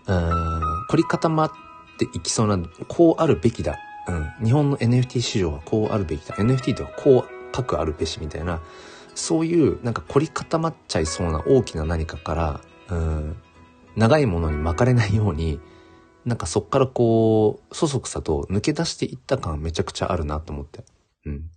[0.08, 1.52] うーん、凝り固まっ
[1.98, 3.78] ていきそうな、こうあるべきだ。
[4.08, 4.45] うん。
[4.45, 6.36] 日本の NFT 市場はこうあるべきだ。
[6.36, 8.62] NFT ではこう各あるべしみたいな、
[9.16, 13.36] そういうなんか凝り固まっちゃいそうな大きな何かから、うん、
[13.95, 15.60] 長いものに巻かれないように、
[16.28, 20.84] なんかそっからこう、そそくさと抜け出していった感めちゃくちゃあるなと思って。
[21.25, 21.49] うん。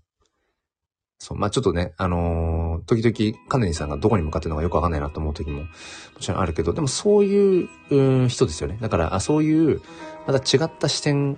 [1.19, 5.67] そう、まあちょっとね、あのー、時々、カネリさんがどこに向かってるのかよくわかんないなと思う時も、も
[6.21, 7.69] ちろんあるけど、でもそういう、
[8.25, 8.79] う人ですよね。
[8.81, 9.83] だから、あ、そういう、
[10.29, 11.37] また違った視点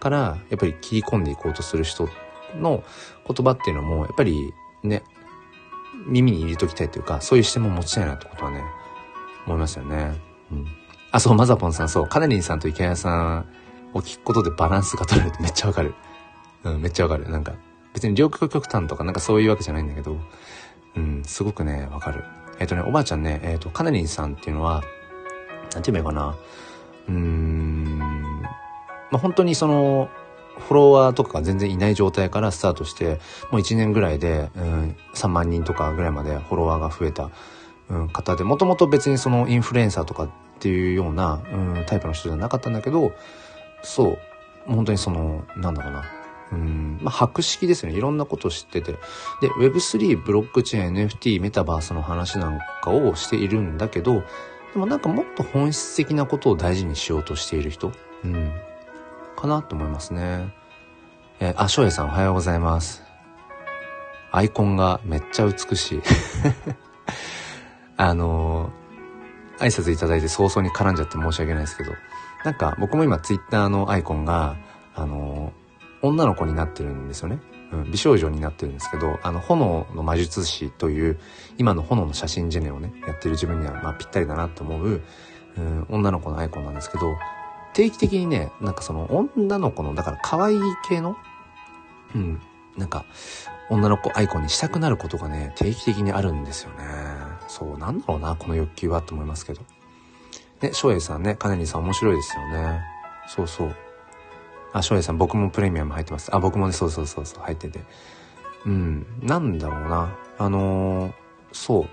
[0.00, 2.08] から、やっぱり切り込んでいこうとする人
[2.56, 2.82] の
[3.24, 4.52] 言葉っていうのも、やっぱり
[4.82, 5.04] ね、
[6.08, 8.64] 耳に入れときたいというか、そういう視点も持ちたいなってことはね、
[9.46, 10.20] 思いますよね。
[10.50, 10.83] うん。
[11.14, 13.46] あ、そう、マザポンさん、そう、カネリンさんと池谷さん
[13.92, 15.94] を聞くことでバランスが取れるってめっちゃわかる。
[16.64, 17.30] うん、めっちゃわかる。
[17.30, 17.54] なんか、
[17.92, 20.18] 別に両極極端とかなんかそういうわけじゃないんだけど、
[20.96, 22.24] うん、すごくね、わかる。
[22.58, 24.82] えっ、ー、とね、おばあちゃんね、えっ、ー、と、カネリンさんっていうのは、
[25.72, 26.36] なんて言えばいいかな。
[27.06, 27.98] うーん、
[28.42, 28.50] ま
[29.12, 30.08] あ、本当にその、
[30.58, 33.20] フォロワーとかが全然いない状態からスタートして、
[33.52, 37.30] もう1年ぐらいで、うん、3万人とかぐらいまでフォロワーが増えた、
[37.88, 43.12] うん、方で、もともと別にそのインフルエンサーとかっていうような、うん、タイプの人じゃなかったんだけど、
[43.82, 44.18] そう、
[44.66, 46.04] 本当にその、なんだろうな、
[46.52, 47.98] うん、まあ、博識ですよね。
[47.98, 48.92] いろんなことを知ってて。
[48.92, 48.98] で、
[49.58, 54.22] Web3、ブロックチェーン、NFT、メタバースの話なんかをしているんだけど、
[54.72, 57.92] でもなんかもっと本質的なことを大事にしようとしている人、
[58.24, 58.52] うん、
[59.36, 60.52] かなと思いますね。
[61.40, 63.02] えー、あ、翔英さんおはようございます。
[64.32, 66.02] アイコンがめっちゃ美しい。
[67.96, 68.83] あのー、
[69.58, 71.92] 挨拶いただいて早々に絡んじゃって申し訳ないですけど、
[72.44, 74.56] なんか僕も今ツイッターのアイコンが、
[74.94, 75.52] あの
[76.02, 77.40] 女の子になってるんですよね。
[77.72, 81.18] うん、美少女になってるんですけど、あの、炎の魔術師という、
[81.56, 85.02] 今の炎の写真ジェネをね、やってる自分には、まあ、ぴったりだなと思う、
[85.56, 87.16] うん、女の子のアイコンなんですけど、
[87.72, 91.16] 定期的にね、なんかその、女の子の、だから可愛い系の、
[92.14, 92.40] うん、
[92.76, 93.06] なんか、
[93.70, 96.84] 女の子アイコンにしたくなることがね、定期的にあるんですよね。
[97.48, 99.60] そう、なんだろうな、この欲求はと思いますけど。
[100.60, 102.82] ね、翔英さんね、カネリーさん面白いですよね。
[103.28, 103.76] そうそう。
[104.72, 106.34] あ、翔平さん、僕もプレミアム入ってます。
[106.34, 107.80] あ、僕もね、そうそうそうそう、入ってて。
[108.66, 110.16] うん、なんだろうな。
[110.38, 111.12] あのー、
[111.52, 111.82] そう。
[111.82, 111.86] や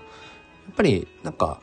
[0.72, 1.60] っぱり、なんか、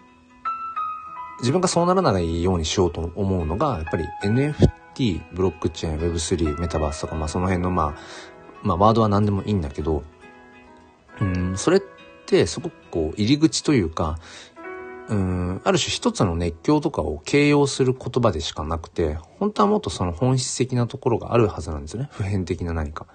[1.40, 8.00] 自分がそうならないようにしようと思うのが、やっぱり NFT、ブロックチェーン、Web3、メタバースとか、まあその辺のまあ、
[8.62, 10.04] まあワードは何でもいいんだけど、
[11.22, 11.82] うん、それっ
[12.30, 14.20] てすごくこう入り口というか、
[15.10, 22.10] うん、ある種一つの熱狂とかを形容する言葉でしかなくて、本当はもっとその本質的なところがあるはずなんですよね。
[22.12, 23.08] 普遍的な何か。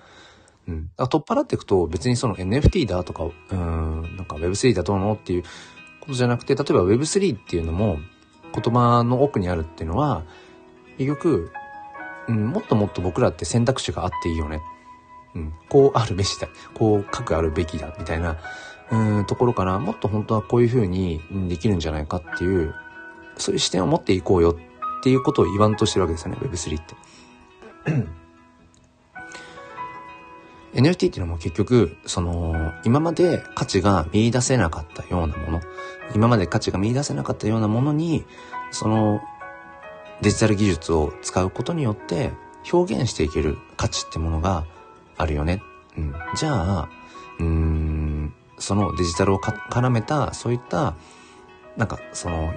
[0.66, 0.90] うん。
[0.96, 5.42] だ取っ払っていくと別にその NFT だとか、うん、なんか Web3 だどうのっていう
[6.00, 7.98] ことじゃなくて、例えば Web3 っていうのも
[8.52, 10.24] 言葉の奥にあるっていうのは、
[10.98, 11.50] 結局、
[12.26, 14.60] うん、もっともっと僕らって選択肢があっていいよね。
[15.36, 16.48] うん、こうあるべしだ。
[16.74, 17.94] こう書くあるべきだ。
[17.98, 18.36] みたいな、
[18.94, 22.74] うんところからもっと本当はこういう風にできるんじゃないかっていう、
[23.36, 26.94] そういう視点を持っていこうよっていうことを言わんとしてるわけですよね、Web3 って。
[30.74, 35.60] NFT っていうのも結局、その、今まで価値が見出せなかったようなもの、
[36.14, 38.24] 今まで価値が見出せなかったようなものに、
[38.70, 39.20] その、
[40.20, 42.32] デジタル技術を使うことによって
[42.72, 44.64] 表現していける価値ってものが
[45.16, 45.62] あるよね。
[45.96, 46.14] うん。
[46.36, 46.88] じゃあ、
[47.38, 47.93] うん、
[48.64, 50.94] そのデジタルを絡めた、そういった、
[51.76, 52.54] なんかその、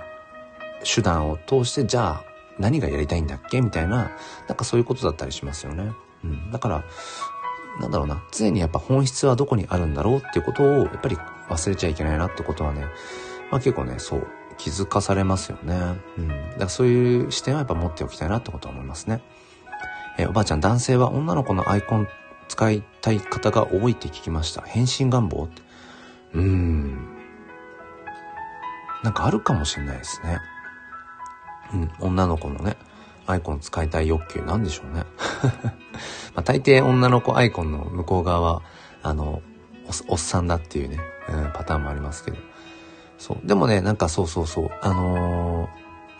[0.84, 2.24] 手段を通して、じゃあ
[2.60, 3.62] 何がやりたいんだっけ？
[3.62, 4.12] みたいな、
[4.48, 5.92] なんかそういうことだったりしますよね。
[6.24, 6.52] うん。
[6.52, 6.84] だから、
[7.80, 11.18] なんだろうな、常にやっぱ本質はどこにあるんだろうっていうことを、やっぱり
[11.50, 12.86] 忘れちゃいけないなってことはね、
[13.52, 14.28] まあ結構ね、そう、
[14.58, 15.76] 気づかされますよね。
[16.18, 16.28] うん。
[16.28, 19.22] だからそういう視点はやっぱ持っておきたいなってことは思いますね。
[20.18, 22.08] えー、おばあちゃん、男性は女の子のアイコン
[22.48, 24.62] 使いたい方が多いって聞きました。
[24.62, 25.67] 変身願望って。
[26.38, 27.08] うん。
[29.04, 30.40] なんかあるかもしれないですね。
[31.74, 32.78] うん、女の子のね、
[33.26, 35.04] アイコン使いたい欲求なんでしょうね。
[36.34, 38.62] まあ、大抵女の子アイコンの向こう側は、
[39.04, 39.42] あの、
[40.08, 42.38] おっさんだっていうね、うん、パターンもありますけど。
[43.18, 43.48] そう。
[43.48, 45.68] でもね、なんかそうそうそう、あのー、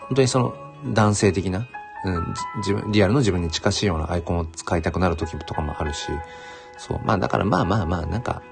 [0.08, 0.54] 本当にその
[0.86, 1.66] 男性的な、
[2.04, 6.08] うん、自分、リアルの自分に近しいようなアイコンを使いたくなる時とかもあるし、
[6.76, 7.00] そう。
[7.04, 8.42] まあだからまあまあまあ、なんか、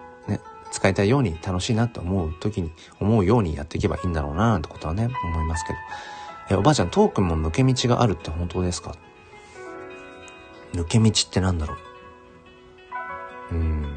[0.70, 5.78] 使いたいように楽しいなと思う時に、思うようにやっていけばいいんだろうななんてことはね、思いますけど。
[6.50, 8.94] え、おばあちゃん、トークンも抜け道があるって本当ですか？
[10.74, 11.74] 抜け道ってなんだろ
[13.50, 13.54] う？
[13.54, 13.96] うん。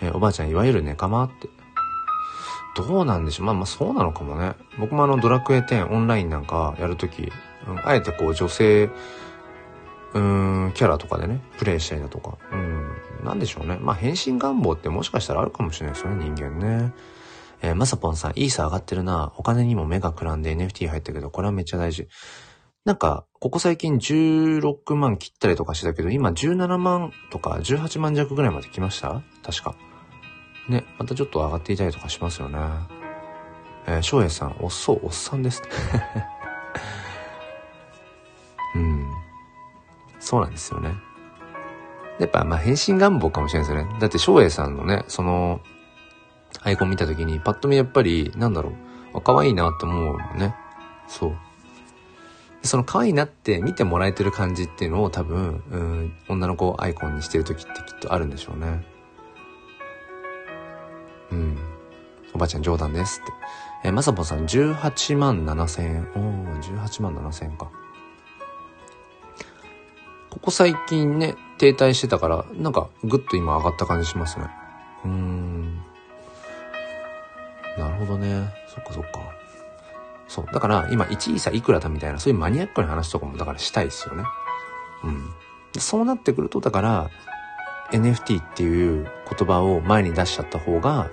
[0.00, 1.48] え、おばあちゃんいわゆるネカマって。
[2.76, 3.46] どうなんでしょう？
[3.46, 4.54] まあまあそうなのかもね。
[4.78, 7.30] 僕もあのドラクエ10オンラインなんかやるとき、
[7.84, 8.90] あえてこう女性、
[10.14, 12.38] うん、キャラとかでね、プレイしたりだとか。
[12.52, 13.78] うん、なんでしょうね。
[13.80, 16.92] まあ変身願望ってもしかしたらあるかもしれないですよね、人間ね。
[17.62, 19.32] えー、まさぽんさん、イーサ上がってるな。
[19.36, 22.08] お金にも目がくらんで NFT 入ったけど、これはめっちゃ大事。
[22.84, 29.22] なんか、ここ最近16万切ったりとかしてたけど、今17万とか18万弱ぐらいまで来ました？
[29.42, 29.74] 確か。
[30.68, 32.58] ね、またちょっと上がっていたりとかしますよね。
[33.86, 35.62] えー、翔平さん、おっそう、おっさんです。
[38.76, 39.06] うん。
[40.20, 40.94] そうなんですよね。
[42.18, 44.00] やっぱ、まあ、変身願望かもしれないですよね。
[44.00, 45.60] だって、翔平さんのね、その、
[46.62, 48.72] アイコン見たときに、パッと見やっぱり、なんだろ
[49.14, 50.54] う、可愛いなって思うもんね。
[51.06, 51.36] そう。
[52.62, 58.84] その可愛いなって見てもらえてる感じっていうのを多分、うん、女の子アイコンにしてる時ってきっとあるんでしょうね。
[61.30, 61.58] うん。
[62.34, 63.32] おばあちゃん冗談ですって。
[63.88, 66.08] えまさぽさん18万7千円。
[66.14, 67.70] おー、18万7千円か。
[70.30, 74.46] ここ最近ね、停滞してたから、なんかぐっと今上がった感じしますね。
[75.04, 75.76] うーん。
[77.76, 78.48] なるほどね。
[78.68, 79.20] そっかそっか。
[80.28, 80.46] そう。
[80.52, 84.24] だから今1位差いくらだみたいな、そういうマニアックな話とかもだからしたいですよね。
[85.04, 85.30] うん。
[85.78, 87.10] そうなってくると、だから
[87.92, 91.10] NFT っていう言葉を前に出しちゃった方が、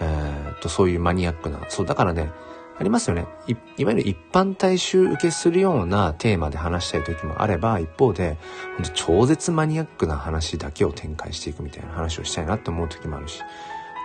[0.00, 2.30] えー、っと、そういうマニアックな、そう、だからね、
[2.78, 3.52] ありますよねい。
[3.76, 8.38] いわゆる一般大衆受けするようなテーマで話したい時もあれば、一方で、
[8.76, 13.42] 本当超絶マニアックな話だけを展開していくみたいな話をしたいなって思う時もあるし。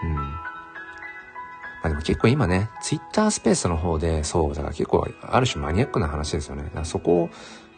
[0.04, 0.16] うん。
[0.16, 0.22] ま
[1.84, 6.64] あでも結構今ね、ツイッタースペースの方で、そう、だから結構ある種マニアックな話ですよね。
[6.64, 7.30] だからそこを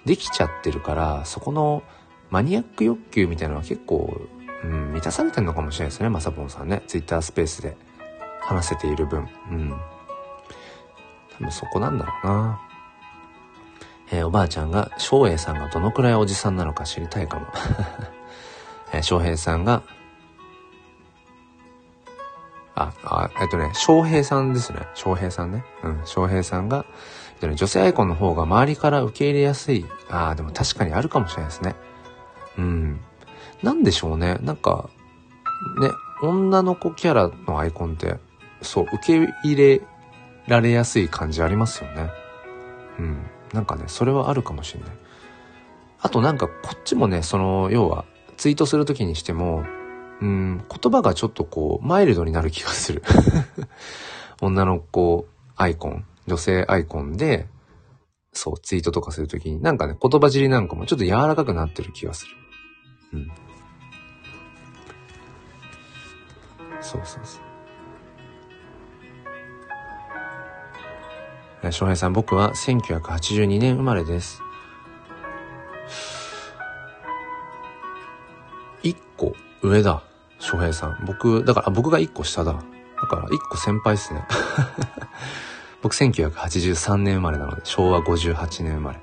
[0.06, 1.84] できちゃってるから、そこの
[2.30, 4.22] マニアック欲求みたいなのは結構、
[4.64, 6.84] うん、満たされてるのかもしれないですね、まさぽんさんね。
[6.88, 7.76] ツイッタースペースで
[8.40, 9.28] 話せている分。
[9.52, 9.74] うん。
[11.38, 12.62] 多分そこなんだろうな。
[14.12, 17.48] えー、おばあちゃんが、翔平さんがどのくらいおじさんなのか知りたいかも。
[18.94, 19.84] えー、翔平さんが、
[22.76, 24.80] あ、あ、えっとね、翔平さんですね。
[24.94, 25.64] 翔平さんね。
[25.84, 26.86] うん、翔平さんが、
[27.36, 29.86] えっとね、女性アイコンの方が周りから受け入れやすい。
[30.10, 31.76] ああ、でも確かにあるかもしれないですね。
[32.58, 33.00] うん。
[33.64, 34.38] なんでしょうね。
[34.42, 34.90] なんか、
[35.80, 35.90] ね、
[36.22, 38.18] 女の子キャラのアイコンって、
[38.62, 39.82] そう、受け入れ
[40.48, 42.12] られやすい感じありますよね。
[43.00, 43.26] うん。
[43.54, 44.90] なんかね、それはあるかもしれない。
[46.00, 48.06] あとなんかこっちもね、その、要は、
[48.38, 49.66] ツイートするときにしても、
[50.22, 53.02] うん、言葉がちょっとこう、マイルドになる気がする。
[54.42, 55.26] 女の子
[55.56, 57.48] アイコン、女性アイコンで、
[58.34, 62.36] そう、ツイートとかするときに、なんかね、言葉尻なんかもちょっと柔らかくなってる気がする。
[63.14, 63.32] うん。
[66.82, 67.45] そうそうそう。
[71.72, 74.42] 翔平さん、僕は1982年生まれです。
[78.84, 80.04] 一個上だ。
[80.40, 81.06] 翔平さん。
[81.06, 82.54] 僕、だから、僕が一個下だ。
[82.54, 82.60] だ
[83.08, 84.26] から、一個先輩っすね。
[85.82, 89.00] 僕1983年生まれなので、昭和58年生まれ。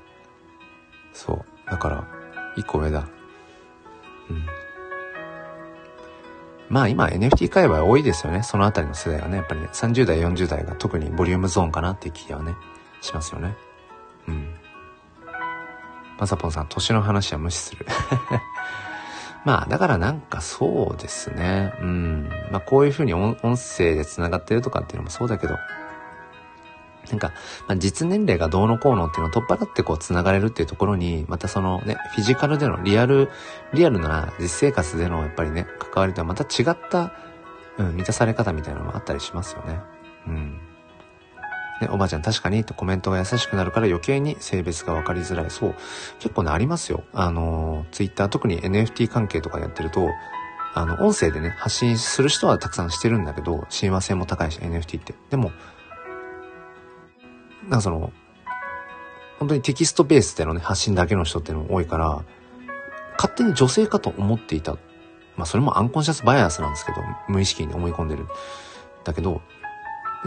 [1.13, 1.69] そう。
[1.69, 2.07] だから、
[2.55, 3.05] 一個上だ。
[4.29, 4.45] うん。
[6.73, 8.41] まあ今 NFT 界隈多いですよね。
[8.41, 9.37] そのあたりの世代はね。
[9.37, 12.55] やっぱりね、30代、40代が特にボリュームゾーンかなっていう気はね、
[12.99, 13.55] しますよね。
[14.27, 14.55] うん。
[16.17, 17.85] まさぽんさん、年の話は無視する。
[19.45, 21.75] まあ、だからなんかそうですね。
[21.79, 22.29] うん。
[22.49, 25.59] まあ、こういうふうに音声で繋がってるとかっていうのもそうだけど、
[27.09, 27.33] なんか、
[27.67, 33.29] まあ、実年齢がどうのこうのっていうのを取っ払ってこう繋がれるっていうところに、またそのね、フィジカルでのリアル、
[33.73, 37.13] リアルな実生活でのやっぱりね、関わりとはまた違った、
[37.77, 39.79] うん、満たされ方みたいなのもあったりしますよね。
[40.27, 40.59] うん。
[41.81, 45.49] ね、おばあちゃん確かにってコメントが優しくなるから余計に性別が分かりづらい。
[45.49, 45.75] そう。
[46.19, 47.03] 結構ね、ありますよ。
[47.13, 50.09] あの、ツイッター特に NFT 関係とかやってると、
[50.75, 55.13] あの、音声でね、発信する人はたくさんしてるんだけど、親和性も高いし、NFT って。
[55.29, 55.51] でも、
[57.63, 58.11] なんかその、
[59.39, 62.23] 本当にテキストベースでのね、発信だけの人っていうのも多いから、
[63.17, 64.73] 勝手に女性かと思っていた。
[65.35, 66.97] まあそれもアンコンシャスバイアスなんですけど、
[67.27, 68.27] 無意識に思い込んでる。
[69.03, 69.41] だけど、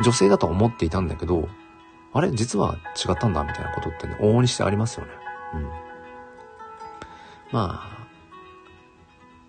[0.02, 1.48] 女性だと思っていたんだけど、
[2.12, 2.30] あれ？
[2.32, 5.12] 実は違ったんだみたいなことってね、往々にしてありますよね。
[5.54, 5.68] うん。
[7.52, 7.82] ま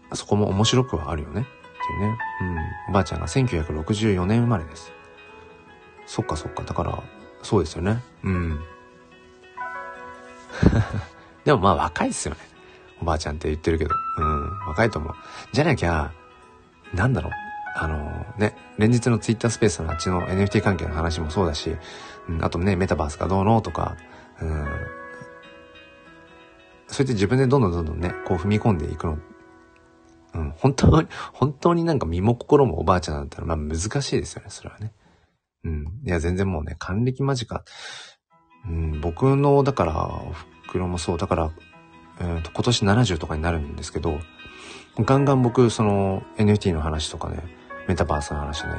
[0.10, 1.42] あ、そこも面白くはあるよね。
[1.42, 2.18] っていうね。
[2.42, 2.58] うん。
[2.90, 4.92] おばあちゃんが1964年生まれです。
[6.06, 6.64] そっかそっか。
[6.64, 7.04] だから、
[7.48, 8.04] そうですよね。
[8.26, 8.60] うん。
[11.46, 12.42] でもまあ若いっすよね。
[13.02, 13.96] おばあちゃんって言ってるけど。
[14.18, 14.60] うん。
[14.68, 15.14] 若いと思う。
[15.54, 16.12] じゃなきゃ、
[16.94, 17.32] なんだろう。
[17.78, 21.74] あのね、連日のツイッタースペースのあっちの NFT 関係の話もそうだし、
[22.28, 23.96] うん、あとね、メタバースがどうのとか、
[24.42, 24.50] うん、
[26.88, 29.20] そうやって自分でどんどんどんどんね、こう踏み込んでいくの、
[30.34, 34.92] うん、本当に、本当になんか身も心もおばあちゃんだったら、まあ難しいですよね、それはね。
[35.64, 35.86] うん。
[36.06, 37.64] いや、全然もうね、還暦間近。
[38.66, 40.10] うん、僕の、だから、
[40.64, 41.52] 袋もそう、だから、
[42.20, 44.20] えー、と今年70とかになるんですけど、
[45.00, 47.44] ガンガン僕、その NFT の話とかね、
[47.88, 48.72] メタバースの話ね、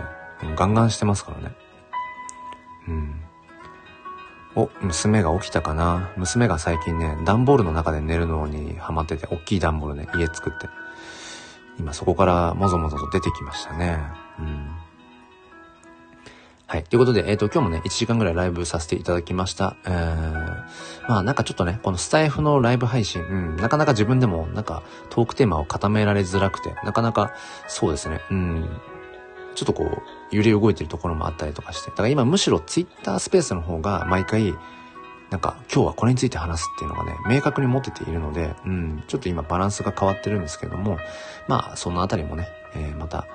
[0.56, 1.54] ガンガンしてますからね。
[2.88, 3.20] うん。
[4.56, 10.68] お、娘が起きたかな娘が最近ね、段ボールの中で寝るのにハマってて、大きい段ボールね、家作って。
[11.78, 14.00] 今そこからもぞもぞと出てきましたね。
[14.40, 14.77] うん。
[16.70, 16.84] はい。
[16.84, 19.78] ということで、えっ、ー、と、今日もね、1時間ぐらいライブさせていただきました。
[19.86, 27.32] えー、まあなんかちょっとね、このスタイフのライブ配信、うん、なかなか自分でもなんかトークテーマを固められづらくて、なかなか
[27.68, 28.68] そうですね、うん、
[29.54, 31.88] ちょっとこう、揺れ動いてるところもあったりとかして。
[31.88, 34.54] だから今むしろツイッタースペースの方が毎回、
[35.30, 40.98] なんか今日はこれについて話すっていうのがね、明確に持てているので、うん、ちょっと今バランスが変わってるんですけども、
[41.46, 43.26] まあそのあたりもね、えー、また、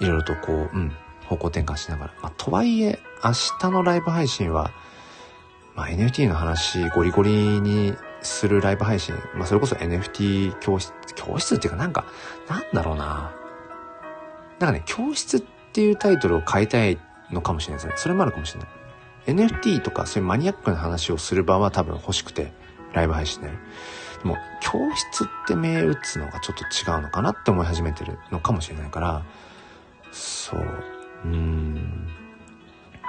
[0.00, 0.92] いろいろとこう、うん、
[1.28, 2.14] 方向転換しながら。
[2.22, 4.70] まあとはいえ、明日のライブ配信は、
[5.76, 12.04] まあ、NFT の話ゴリゴリにするライブ配信、まあ、それこそ NFT 教室、教室っていうかなんか、
[12.48, 13.32] なんだろうな。
[14.58, 15.40] なんかね、教室っ
[15.72, 16.98] ていうタイトルを変えたい
[17.30, 17.92] のかもしれないですね。
[17.96, 18.68] それもあるかもしれない。
[19.26, 22.52] NFT とかそういうマニアックな話をする場は多分欲しくて、
[22.92, 23.50] ライブ配信、ね。
[24.22, 29.22] でも、教室って銘打つのがちょっと違うのかなって思い始めてるのかもしれないから、
[30.10, 31.74] そう、うーん、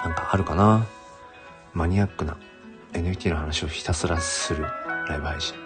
[0.04, 0.86] なんかあるかな？
[1.74, 2.38] マニアックな
[2.94, 4.66] NFT の話をひたすらする
[5.08, 5.56] ライブ配信。
[5.58, 5.64] ま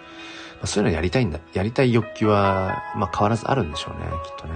[0.64, 1.40] あ、そういうのやりたいんだ。
[1.54, 4.54] やりたい欲求は、まあ変わらずあるんでしょうね、きっとね。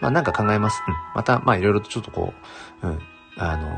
[0.00, 0.82] まあなんか考えます。
[0.86, 0.94] うん。
[1.14, 2.32] また、まあいろいろとちょっとこ
[2.82, 2.98] う、うん。
[3.36, 3.68] あの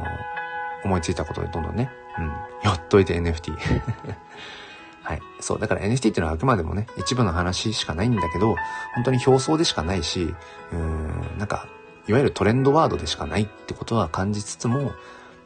[0.84, 2.26] 思いついたことでどんどんね、うん。
[2.26, 2.32] よ
[2.74, 3.52] っといて NFT。
[5.04, 5.22] はい。
[5.40, 5.58] そう。
[5.60, 8.56] だから NFT っていうのはあくまでもね、一部の話しかないんだけど、
[8.94, 10.34] 本当に表層でしかないし、
[10.72, 11.66] うん、なんか、
[12.08, 14.92] いわゆるトレンドワードでしかないってことは感じつつも、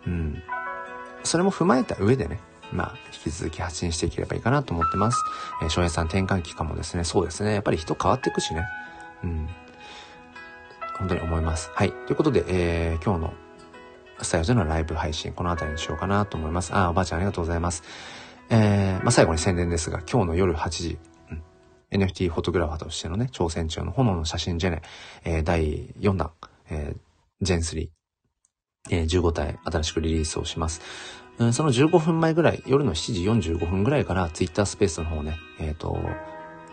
[0.07, 0.43] うん、
[1.23, 2.41] それも踏まえた上でね、
[2.73, 5.23] まあ、引き続き発信していければいいかなと思ってます。
[5.63, 8.65] えー、翔平さん転換期間もですね、そうですね、やっぱり人変わっていくしね。
[9.23, 9.49] うん。
[10.99, 11.71] 本当に思います。
[11.75, 11.93] はい。
[11.93, 13.35] ということで、えー、今日の
[14.23, 16.75] スタイルでのライブ配信、この辺りにしようかなと思います。
[16.75, 17.83] あ、おばあちゃんありがとうございます。
[18.49, 20.99] えー、まあ、最後に宣伝ですが、今日の夜8時、
[21.93, 24.83] NFT フォトグラファーとしてのね、挑戦中の炎の写真ジェネ、
[25.25, 26.33] えー、第4弾、
[26.71, 27.89] えー、ジェン3、
[28.91, 30.81] えー、15体新しくリリースをします。
[31.39, 35.99] うん、その15分前ぐらい、夜の7時45分ぐらいから Twitter スペースの方ね、えっ、ー、と、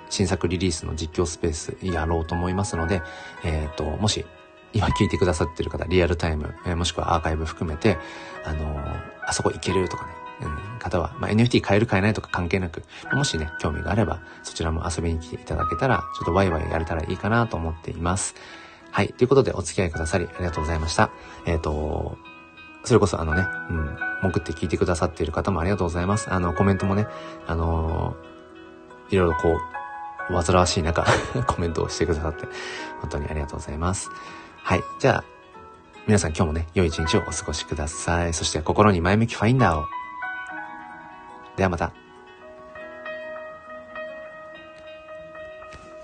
[0.09, 3.01] 新作リリースの実況スペースやろうと思いますので、
[3.43, 4.26] えっ、ー、と、もし
[4.72, 7.97] 今聞いてくださってる方、リアルタイム、えー、もしくはアーカイブ含めて、
[8.45, 10.14] あのー、あそこ行けるとかね、
[10.79, 12.83] 方は、まあ、NFT 買える買えないとか関係なく、
[13.13, 18.35] もしね、興味があれば、そちらも遊びに来ていただけたら、ちょっとワイワイやれたらいいかなと思っています。
[18.91, 19.09] はい。
[19.09, 21.09] ということで、お付き合いくださり、ありがとうございました。
[21.45, 22.17] えっ、ー、と、
[22.83, 26.31] それこそあのね、うん、潜って聞いてくださっている方もありがとうございます。
[26.31, 27.07] あの、コメントもね、
[27.47, 29.57] あのー、いろいろこ
[30.29, 31.05] う、煩わしい中
[31.47, 32.45] コメントをしてくださって、
[33.01, 34.09] 本当にありがとうございます。
[34.63, 34.83] はい。
[34.99, 35.23] じゃあ、
[36.05, 38.33] 皆さん今日もね、良い一日をお過ごしください。
[38.33, 39.85] そして心に前向きファインダーを。
[41.55, 42.02] ではまた。